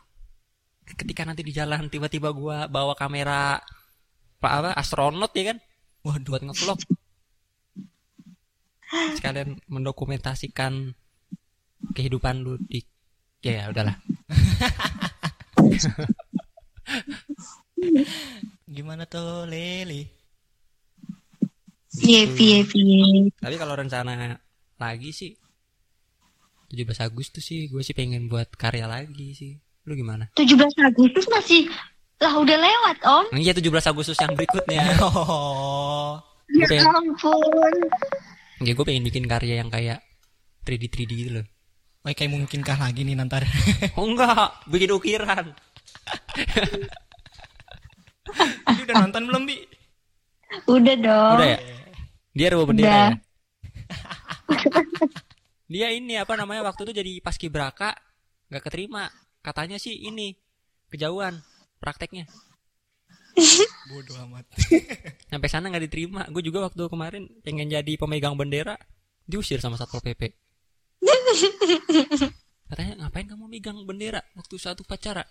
[0.83, 3.59] Ketika nanti di jalan tiba-tiba gua bawa kamera
[4.43, 5.57] pak apa astronot ya kan
[6.03, 6.79] waduh buat ngevlog.
[9.17, 10.93] Sekalian mendokumentasikan
[11.95, 12.83] kehidupan lu di
[13.41, 13.95] ya, ya udahlah.
[18.73, 20.23] gimana tuh Leli
[21.93, 23.29] Piye piye piye.
[23.37, 24.33] Tapi kalau rencana
[24.81, 25.37] lagi sih
[26.73, 29.53] 17 Agustus sih gue sih pengen buat karya lagi sih.
[29.83, 30.31] Lu gimana?
[30.35, 31.67] 17 Agustus masih
[32.23, 34.95] lah udah lewat om Iya 17 Agustus yang berikutnya.
[35.03, 36.23] oh
[36.53, 37.73] ya pengen, ampun
[38.61, 39.99] ya gue pengen bikin karya yang kayak
[40.63, 41.45] 3D 3D gitu loh.
[42.03, 43.43] Wah, kayak mungkinkah lagi nih nanti
[43.99, 45.51] Oh enggak, bikin ukiran.
[48.71, 49.57] Ini udah nonton belum Bi?
[50.69, 51.59] udah dong Udah ya?
[52.33, 53.09] Dia bawa bendera Udah.
[53.09, 53.15] ya?
[55.73, 57.97] Dia ini apa namanya waktu itu jadi paskibraka
[58.51, 59.09] nggak keterima.
[59.43, 60.39] Katanya sih ini
[60.87, 61.43] kejauhan
[61.83, 62.23] prakteknya.
[63.91, 64.47] Bodoh amat.
[65.31, 66.23] Sampai sana nggak diterima.
[66.31, 68.79] Gue juga waktu kemarin pengen jadi pemegang bendera
[69.27, 70.31] diusir sama satpol pp.
[72.71, 75.27] Katanya ngapain kamu megang bendera waktu satu upacara?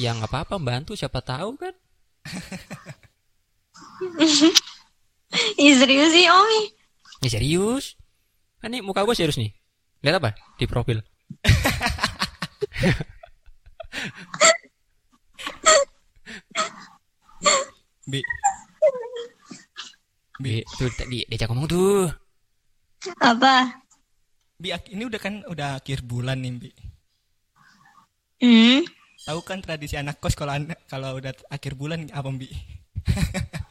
[0.00, 1.74] Ya nggak apa-apa bantu siapa tahu kan.
[5.60, 6.48] Ih serius sih Om.
[6.62, 6.66] ih.
[7.20, 8.00] Ya serius.
[8.64, 9.52] Kan nih muka gue serius nih.
[10.00, 11.04] Lihat apa di profil?
[18.10, 18.20] Bi.
[20.40, 22.10] Bi, tuh tadi diajak ngomong tuh.
[23.22, 23.80] Apa?
[24.60, 26.70] Bi, ini udah kan udah akhir bulan nih, Bi.
[28.44, 28.84] Hmm.
[29.24, 32.48] Tahu kan tradisi anak kos kalau anak kalau udah akhir bulan apa, Bi?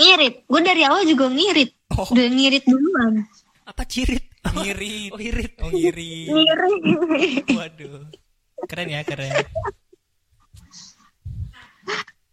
[0.00, 0.34] Ngirit.
[0.48, 1.76] Gue dari awal juga ngirit.
[1.92, 3.20] Oh, Udah ngirit duluan.
[3.68, 4.29] Apa cirit?
[4.48, 5.10] Ngirit.
[5.12, 5.52] Oh, irit.
[5.60, 6.28] Oh, ngirit.
[6.32, 7.44] Ngirit.
[7.52, 8.08] Waduh.
[8.68, 9.32] Keren ya, keren.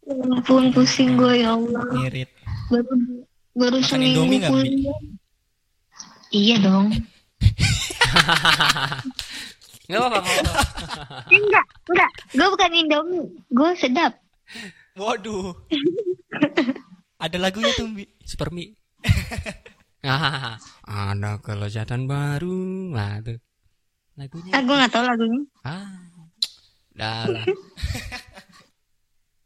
[0.07, 1.83] Ya ampun pusing gue ya Allah.
[1.91, 2.31] Ngirit.
[2.71, 2.95] Baru
[3.57, 4.87] baru Makan seminggu Indomie nggak, Bi?
[6.31, 6.87] Iya dong.
[9.87, 10.27] Enggak apa-apa.
[10.27, 11.17] nggak apa-apa.
[11.31, 12.11] Enggak, enggak.
[12.35, 13.27] Gue bukan Indomie.
[13.51, 14.13] Gue sedap.
[14.99, 15.55] Waduh.
[17.23, 18.03] Ada lagunya tuh, Bi.
[18.23, 18.75] Super mie.
[20.05, 20.57] Ah,
[21.13, 22.93] ada kelezatan baru.
[22.93, 23.39] Nah, tuh.
[24.17, 24.51] Lagunya.
[24.53, 25.41] Ah, gue nggak tahu lagunya.
[25.61, 25.89] Ah.
[26.97, 27.45] Dah lah.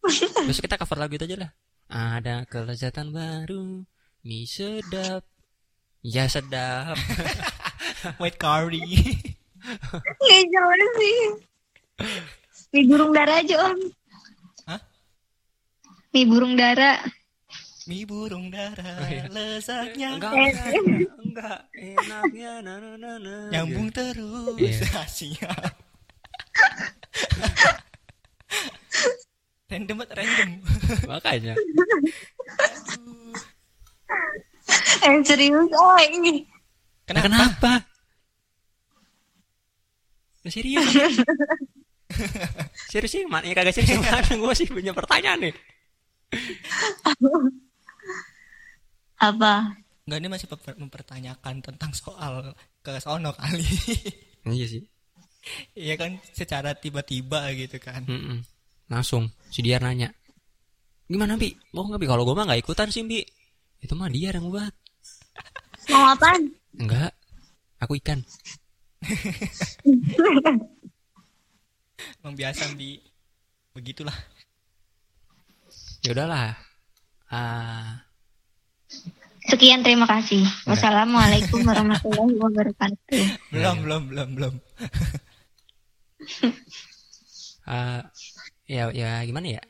[0.47, 1.51] Besok kita cover lagu itu aja lah.
[1.91, 3.83] Ada kelezatan baru.
[4.23, 5.27] Mie sedap.
[5.99, 6.95] Ya sedap.
[8.17, 8.79] White curry.
[9.99, 11.19] Nggak jauh sih.
[12.71, 13.79] Mie burung dara aja om.
[14.71, 14.81] Hah?
[16.15, 17.03] Mie burung dara.
[17.89, 19.25] Mie burung dara, Oh, iya.
[19.25, 20.69] lezatnya Enggak, enggak,
[21.17, 21.59] enggak.
[21.73, 23.35] Enaknya na na na na.
[23.49, 24.53] nyambung terus.
[24.61, 24.85] Iya.
[24.93, 25.73] Ah, Siap.
[29.71, 30.49] random banget, random.
[31.09, 31.53] Makanya.
[35.01, 35.69] Eh serius.
[35.73, 36.45] Oh ini.
[37.09, 37.25] Kenapa?
[37.25, 37.71] Kenapa?
[40.45, 40.85] Ya, serius.
[42.91, 44.21] serius sih, mana ya kagak serius mana?
[44.37, 45.53] Gue sih punya pertanyaan nih.
[49.21, 49.77] Apa?
[50.09, 53.61] Enggak, ini masih memper- mempertanyakan tentang soal ke sono kali.
[54.41, 54.81] Iya sih.
[55.77, 58.01] Iya kan secara tiba-tiba gitu kan.
[58.09, 58.41] Mm-mm.
[58.89, 60.09] Langsung si Diar nanya.
[61.05, 61.53] Gimana Bi?
[61.77, 62.09] Mau nggak Bi?
[62.09, 63.21] Kalau gue mah nggak ikutan sih Bi.
[63.77, 64.73] Itu mah Diar yang buat.
[65.93, 66.49] Mau apaan?
[66.73, 67.13] Enggak.
[67.85, 68.25] Aku ikan.
[72.21, 72.97] Emang biasa di
[73.77, 74.17] begitulah.
[76.01, 76.57] Ya udahlah.
[77.29, 78.01] Ah,
[79.49, 80.45] Sekian terima kasih.
[80.69, 83.25] Wassalamualaikum warahmatullahi wabarakatuh.
[83.49, 84.53] Belum, belum, belum, belum.
[87.65, 88.05] ah,
[88.69, 89.61] ya ya gimana ya?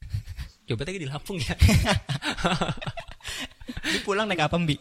[0.68, 1.52] Coba tadi di Lampung ya.
[3.92, 4.76] Ini pulang naik apa, Bi?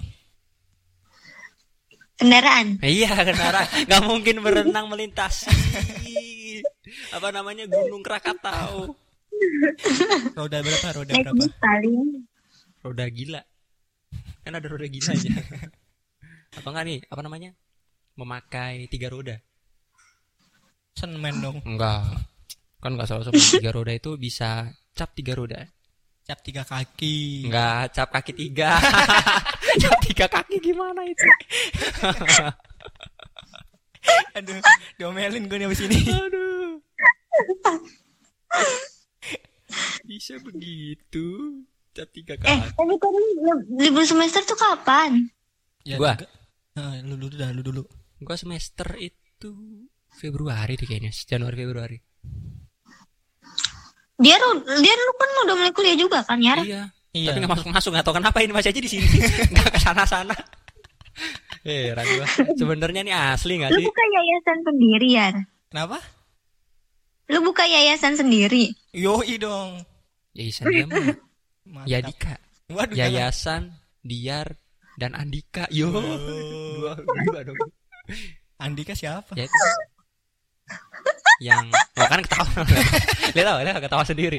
[2.15, 2.77] Kendaraan.
[2.85, 3.65] iya kendaraan.
[3.89, 5.49] Nggak mungkin berenang melintasi.
[7.17, 8.93] Apa namanya Gunung Krakatau.
[10.37, 10.87] Roda berapa?
[11.01, 11.49] Roda Naik berapa?
[12.85, 13.41] Roda gila.
[14.41, 15.37] Kan ada roda gilanya.
[16.57, 16.99] Apa enggak nih?
[17.07, 17.51] Apa namanya?
[18.17, 19.37] Memakai tiga roda.
[20.97, 21.57] Semen dong.
[21.63, 22.27] Enggak.
[22.81, 23.39] Kan enggak salah sobat.
[23.39, 25.63] Tiga roda itu bisa cap tiga roda.
[26.25, 27.47] Cap tiga kaki.
[27.47, 28.75] Enggak, cap kaki tiga.
[29.81, 31.21] cap tiga kaki gimana itu?
[34.37, 34.57] Aduh,
[34.97, 35.99] diomelin gue nih abis ini.
[36.09, 36.81] Aduh.
[40.03, 41.61] Bisa begitu.
[41.91, 42.71] Tiga Eh, kaki.
[42.71, 45.27] tapi tadi li- libur semester tuh kapan?
[45.83, 46.15] Ya, Gua?
[46.71, 47.83] Nah, lu dulu dah, lu dulu.
[48.17, 49.51] Gua semester itu
[50.09, 51.97] Februari deh kayaknya, Januari Februari.
[54.15, 56.55] Dia ru- dia lu kan udah mulai kuliah juga kan ya?
[56.61, 56.81] Iya.
[57.11, 57.27] Iya.
[57.33, 59.03] Tapi nggak masuk masuk nggak tahu kenapa ini masih aja di sini
[59.51, 60.35] nggak ke sana sana.
[61.67, 62.25] Eh, gua.
[62.55, 63.85] Sebenarnya nih asli nggak Lu sih?
[63.85, 65.27] buka yayasan sendiri ya?
[65.67, 65.97] Kenapa?
[67.27, 68.71] Lu buka yayasan sendiri?
[68.95, 69.83] Yoi dong.
[70.31, 71.17] Yayasan dia mah
[71.61, 71.87] Mantap.
[71.87, 72.33] Yadika,
[72.71, 73.11] Waduh, jangan.
[73.13, 73.63] Yayasan
[74.01, 74.47] Diar
[74.97, 75.69] dan Andika.
[75.69, 76.01] Yo, Oh.
[76.01, 77.57] dua dua dong.
[78.57, 79.33] Andika siapa?
[79.37, 79.59] Ya itu.
[81.41, 82.61] Yang, oh kan ketawa.
[83.35, 84.37] Lihat tahu, lihat ketawa sendiri.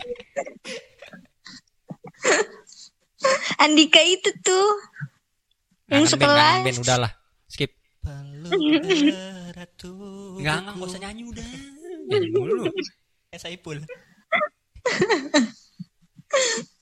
[3.59, 4.69] Andika itu tuh.
[5.91, 6.63] Yang band, kangen sekelas.
[6.63, 7.13] band, udahlah.
[7.51, 7.71] Skip.
[8.03, 8.55] Enggak,
[10.39, 11.47] enggak, enggak usah nyanyi udah.
[12.11, 12.65] Nyanyi mulu.
[13.31, 13.79] Eh, Saipul.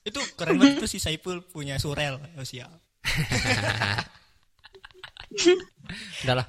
[0.01, 2.17] itu keren banget tuh si Saipul punya surel.
[2.37, 2.73] Oh, siap.
[6.25, 6.47] Udahlah.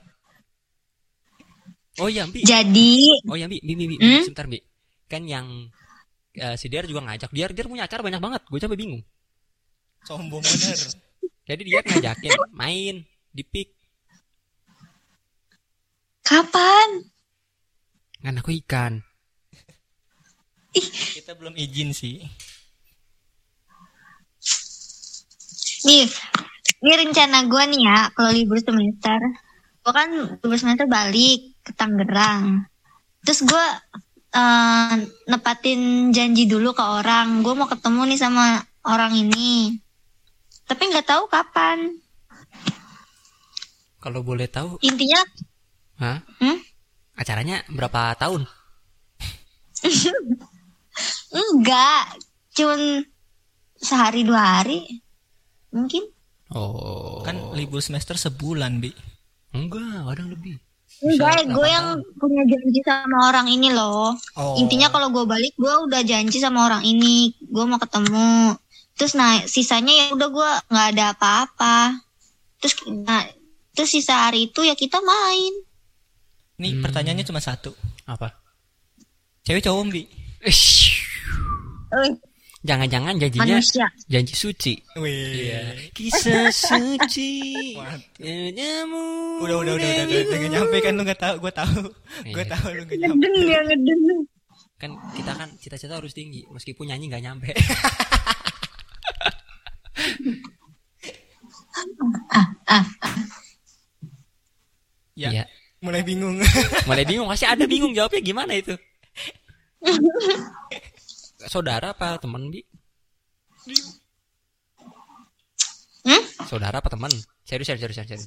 [2.00, 2.42] Oh iya, Bi.
[2.42, 4.24] Jadi Oh ya Bi, Bi, Bi, Bi, Hmm?
[4.24, 4.58] sebentar Bi.
[5.12, 5.68] Kan yang
[6.34, 7.30] eh, si Diar juga ngajak.
[7.30, 8.42] Diar Diar punya acara banyak banget.
[8.48, 9.04] Gue coba bingung.
[10.08, 10.80] Sombong bener.
[11.46, 13.70] Jadi Diar ngajakin main di pik.
[16.22, 17.04] kapan?
[18.24, 19.04] Kan aku ikan.
[21.12, 22.24] Kita belum izin sih.
[25.82, 26.06] Nih,
[26.82, 29.20] ini rencana gue nih ya kalau libur semester.
[29.82, 32.66] Gue kan libur semester balik ke Tangerang.
[33.26, 33.66] Terus gue
[34.38, 34.96] eh,
[35.30, 37.42] nepatin janji dulu ke orang.
[37.42, 39.78] Gue mau ketemu nih sama orang ini.
[40.70, 41.98] Tapi nggak tahu kapan.
[44.02, 45.22] Kalau boleh tahu, Intinya,
[46.02, 46.26] hah?
[46.42, 46.58] hmm?
[47.14, 48.50] Acaranya berapa tahun?
[51.38, 52.18] enggak.
[52.58, 53.06] Cuman
[53.78, 55.06] sehari dua hari.
[55.72, 56.04] Mungkin.
[56.52, 57.24] Oh.
[57.24, 58.92] Kan libur semester sebulan, Bi.
[59.52, 60.56] enggak, ada yang lebih.
[61.00, 61.88] Enggak, gue 8 yang
[62.20, 64.12] punya janji sama orang ini loh.
[64.36, 64.56] Oh.
[64.60, 67.32] Intinya kalau gue balik, gue udah janji sama orang ini.
[67.48, 68.56] Gue mau ketemu.
[69.00, 72.00] Terus nah sisanya ya udah gue nggak ada apa-apa.
[72.60, 72.76] Terus
[73.08, 73.24] nah
[73.72, 75.54] terus sisa hari itu ya kita main.
[76.60, 76.84] Nih Hmm.
[76.86, 77.74] pertanyaannya cuma satu.
[78.06, 78.36] Apa?
[79.42, 80.06] Cewek cowok, Bi?
[80.46, 81.02] Ish.
[82.62, 83.88] Jangan-jangan janjinya manusia.
[84.06, 84.74] janji suci.
[84.94, 85.90] Wih.
[85.98, 87.74] Kisah suci.
[88.22, 89.42] Nyamu.
[89.42, 91.80] Udah, udah, udah, udah, udah, udah nggak nyampe kan lu nggak tahu, gue tahu,
[92.30, 92.52] gue Iya.
[92.54, 93.18] tahu lu nggak nyampe.
[93.26, 94.00] Ngeden ya ngeden.
[94.78, 97.50] Kan kita kan cita-cita harus tinggi, meskipun nyanyi nggak nyampe.
[105.14, 105.44] Ya, Iya.
[105.84, 106.40] mulai bingung.
[106.88, 108.74] Mulai bingung, masih ada bingung jawabnya gimana itu?
[111.50, 112.62] Saudara apa teman, Bi?
[116.06, 116.24] Hmm?
[116.50, 117.10] Saudara apa teman?
[117.46, 118.26] Serius, serius, serius, serius.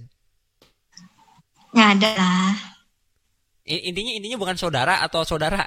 [1.75, 2.55] Nggak ada lah.
[3.65, 5.65] Intinya intinya bukan saudara atau saudara.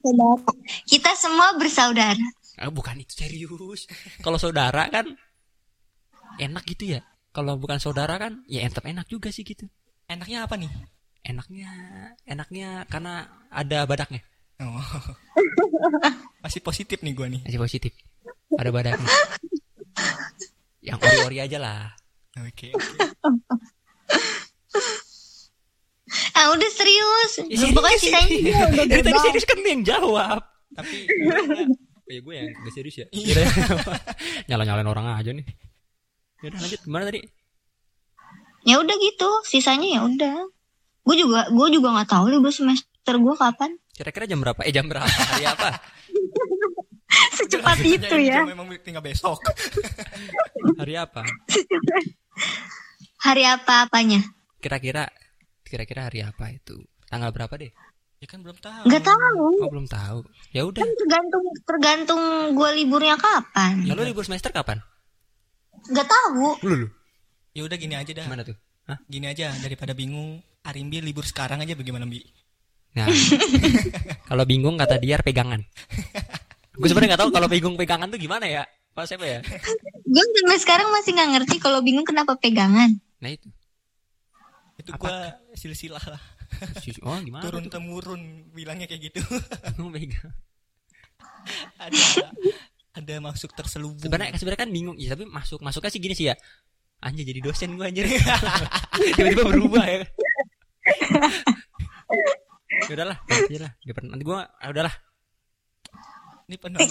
[0.00, 0.36] Saudara.
[0.84, 2.26] Kita semua bersaudara.
[2.60, 3.88] Ah, bukan itu serius.
[4.20, 5.08] Kalau saudara kan
[6.36, 7.00] enak gitu ya.
[7.30, 9.64] Kalau bukan saudara kan ya entep enak juga sih gitu.
[10.10, 10.68] Enaknya apa nih?
[11.24, 11.70] Enaknya
[12.26, 14.20] enaknya karena ada badaknya.
[14.60, 14.84] Oh.
[16.44, 17.40] Masih positif nih gue nih.
[17.48, 17.92] Masih positif.
[18.56, 19.08] Ada badaknya.
[20.86, 21.82] Yang ori-ori aja lah.
[22.40, 22.72] Oke.
[22.72, 22.94] oke.
[26.34, 27.32] Ah udah serius.
[27.46, 30.40] Ya, Pokoknya sisanya udah Dari tadi serius kan dia yang jawab.
[30.72, 30.96] Tapi
[32.10, 33.06] Oh, ya gue yang gak serius ya.
[33.14, 33.46] Iya.
[34.50, 35.46] Nyala-nyalain orang aja nih.
[36.42, 37.20] Yaudah lanjut gimana tadi?
[38.66, 39.30] Ya udah gitu.
[39.46, 40.50] Sisanya ya udah.
[41.06, 43.78] Gue juga gue juga nggak tahu libur semester gue kapan.
[44.00, 44.64] Kira-kira jam berapa?
[44.64, 45.04] Eh jam berapa?
[45.04, 45.76] Hari apa?
[47.36, 48.48] Secepat itu ya.
[48.48, 49.44] Memang tinggal besok.
[50.80, 51.20] Hari apa?
[53.28, 54.24] Hari apa apanya?
[54.64, 55.04] Kira-kira
[55.68, 56.80] kira-kira hari apa itu?
[57.12, 57.68] Tanggal berapa deh?
[58.24, 58.88] Ya kan belum tahu.
[58.88, 59.48] Nggak tahu.
[59.60, 60.24] Oh belum tahu.
[60.56, 60.80] Ya udah.
[60.80, 62.22] Tergantung tergantung
[62.56, 63.84] gue liburnya kapan.
[63.84, 64.80] Ya lu libur semester kapan?
[65.92, 66.56] Nggak tahu.
[66.64, 66.88] Lu lu.
[67.52, 68.24] Ya udah gini aja dah.
[68.24, 68.56] Gimana tuh?
[68.88, 68.96] Hah?
[69.04, 70.40] Gini aja daripada bingung.
[70.64, 72.39] Arimbi libur sekarang aja bagaimana Bi?
[72.90, 73.06] Nah,
[74.26, 75.62] kalau bingung kata Diar pegangan.
[76.74, 78.62] Gue sebenarnya nggak tahu kalau bingung pegangan tuh gimana ya.
[78.90, 79.38] Pak siapa ya?
[80.02, 82.98] Gue sampai sekarang masih nggak ngerti kalau bingung kenapa pegangan.
[83.22, 83.46] Nah itu.
[84.80, 86.22] Itu gua silsilah lah.
[87.06, 87.46] Oh gimana?
[87.46, 89.20] Turun temurun bilangnya kayak gitu.
[89.78, 90.34] Oh, pegang.
[91.78, 91.96] ada
[92.96, 94.02] ada masuk terselubung.
[94.02, 94.96] Sebenarnya sebenarnya kan bingung.
[94.98, 96.34] Ya tapi masuk masuknya sih gini sih ya.
[97.00, 98.08] Anjir jadi dosen gue anjir.
[99.16, 100.04] Tiba-tiba berubah ya.
[102.90, 103.70] Ya udahlah, nanti lah.
[103.86, 104.94] Nanti gue, ah, udahlah.
[106.50, 106.90] Ini penonton.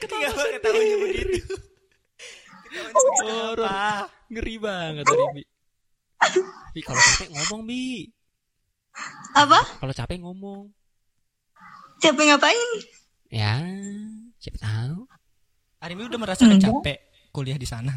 [0.00, 1.54] Ketawa ketawanya begitu.
[3.20, 4.08] Horor.
[4.32, 5.42] Ngeri banget tadi, Bi.
[6.72, 8.08] Bi, kalau capek ngomong, Bi.
[9.36, 9.60] Apa?
[9.84, 10.72] Kalau capek ngomong.
[12.00, 12.70] Siapa ngapain?
[13.28, 13.60] Ya,
[14.40, 15.04] siapa tahu.
[15.78, 16.72] Arimbi udah merasakan Enggak.
[16.74, 16.98] capek
[17.32, 17.92] kuliah di sana.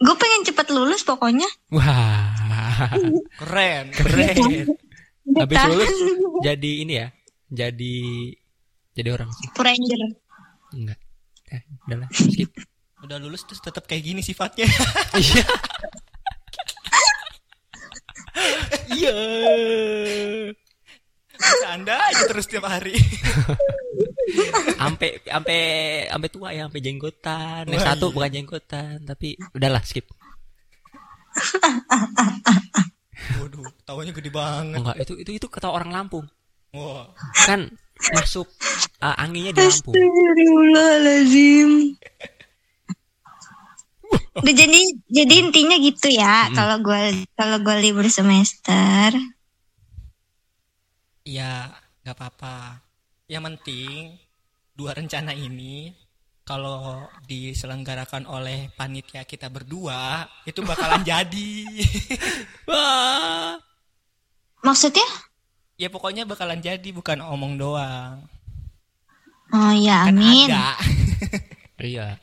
[0.00, 1.44] Gue pengen cepet lulus pokoknya.
[1.76, 2.88] Wah,
[3.36, 3.92] Keren.
[3.92, 4.64] keren.
[5.36, 5.92] Habis lulus
[6.40, 7.08] jadi ini ya,
[7.52, 7.96] jadi
[8.96, 9.28] jadi orang.
[9.54, 10.00] Ranger.
[10.72, 10.98] Enggak.
[11.52, 12.48] Eh, udahlah, skip.
[13.04, 14.66] Udah lulus terus tetap kayak gini sifatnya.
[15.16, 15.44] Iya.
[18.90, 19.14] Iya.
[21.70, 22.94] Anda aja terus tiap hari.
[24.80, 25.60] Sampai sampai
[26.06, 27.66] sampai tua ya, sampai jenggotan.
[27.66, 28.14] Yang satu iya.
[28.14, 30.06] bukan jenggotan, tapi udahlah skip.
[33.42, 34.80] Waduh, tawanya gede banget.
[34.80, 36.30] Enggak, itu itu itu kata orang Lampung.
[36.72, 37.10] Wah.
[37.44, 37.74] Kan
[38.16, 38.48] masuk
[39.02, 39.92] uh, anginnya di Lampung.
[39.98, 41.70] Astagfirullahaladzim.
[44.40, 49.14] Udah jadi jadi intinya gitu ya kalau gue kalau gue libur semester
[51.24, 52.80] Ya, nggak apa-apa.
[53.28, 54.18] Yang penting
[54.74, 55.92] dua rencana ini
[56.42, 61.52] kalau diselenggarakan oleh panitia kita berdua itu bakalan jadi.
[62.70, 63.54] Wah.
[64.60, 65.04] maksudnya
[65.80, 68.28] ya pokoknya bakalan jadi bukan omong doang.
[69.56, 70.76] oh ya Kan amin ada.
[71.80, 72.20] Iya.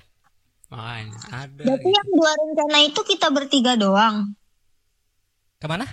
[0.70, 1.64] Makanya ada.
[1.66, 4.38] Berarti yang dua rencana itu kita bertiga doang.
[5.58, 5.90] Ke mana?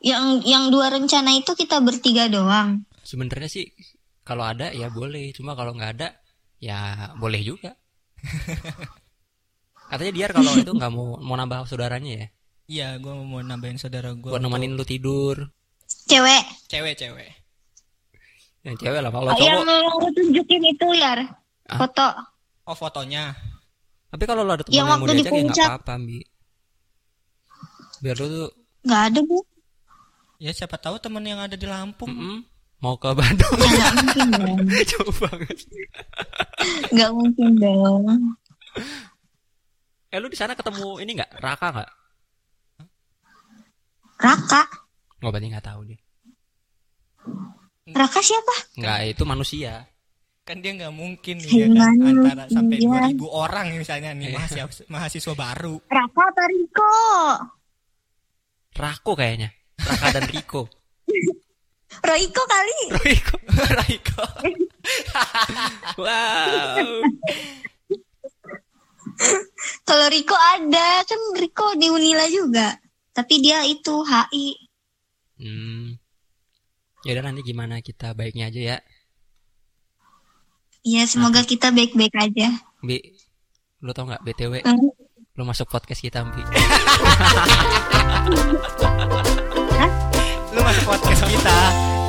[0.00, 2.88] Yang yang dua rencana itu kita bertiga doang.
[3.00, 3.68] Sebenarnya sih
[4.22, 6.08] kalau ada ya boleh, cuma kalau nggak ada
[6.56, 6.78] ya
[7.16, 7.76] boleh juga.
[9.90, 12.26] Katanya dia kalau itu nggak mau mau nambah saudaranya ya,
[12.70, 14.30] Iya, gue mau nambahin saudara gue.
[14.30, 15.50] buat nemenin lu tidur.
[16.06, 16.46] Cewek.
[16.70, 17.30] Cewek-cewek.
[18.62, 19.98] Yang cewek lah kalau yang cowok.
[19.98, 21.12] lu tunjukin itu ya
[21.66, 21.78] Ah.
[21.78, 22.08] foto.
[22.64, 23.34] Oh fotonya.
[24.08, 25.66] Tapi kalau lu ada temen Yang yang, waktu mau di diajak ya nggak puncak.
[25.66, 26.18] apa-apa, Bi.
[28.00, 28.48] Biar lu tuh
[28.80, 29.38] Nggak ada bu.
[30.40, 32.08] Ya siapa tahu temen yang ada di Lampung.
[32.08, 32.40] mm-mm,
[32.80, 33.52] mau ke Bandung.
[33.52, 34.58] Nggak mungkin dong.
[34.88, 35.58] Jauh banget.
[36.88, 38.04] Nggak mungkin dong.
[40.08, 41.30] Eh lu di sana ketemu ini nggak?
[41.38, 41.90] Raka nggak?
[44.16, 44.62] Raka.
[45.20, 45.98] Nggak berarti nggak tahu dia.
[47.92, 48.56] Raka siapa?
[48.80, 49.84] Nggak itu manusia.
[50.48, 53.12] Kan dia nggak mungkin nih ya kan Gimana antara sampai dia?
[53.12, 55.76] 2000 orang misalnya nih mahasiswa mahasiswa baru.
[55.84, 56.92] Raka apa Riko?
[58.72, 59.52] Rako kayaknya.
[59.86, 60.68] Raka dan Riko.
[62.08, 62.80] Roiko kali.
[63.04, 63.36] Riko.
[63.78, 64.24] Raiko.
[66.00, 67.04] Wow.
[69.84, 72.72] Kalau Riko ada kan Riko di Unila juga.
[73.12, 74.48] Tapi dia itu HI.
[75.36, 76.00] Hmm.
[77.04, 78.78] Yaudah nanti gimana kita baiknya aja ya.
[80.80, 82.48] Ya semoga kita baik-baik aja.
[82.80, 82.96] Bi,
[83.84, 84.64] lu tau nggak BTW?
[84.64, 84.88] Hmm.
[85.36, 86.40] Lu masuk podcast kita, Bi.
[90.70, 91.99] Masuk podcast kita.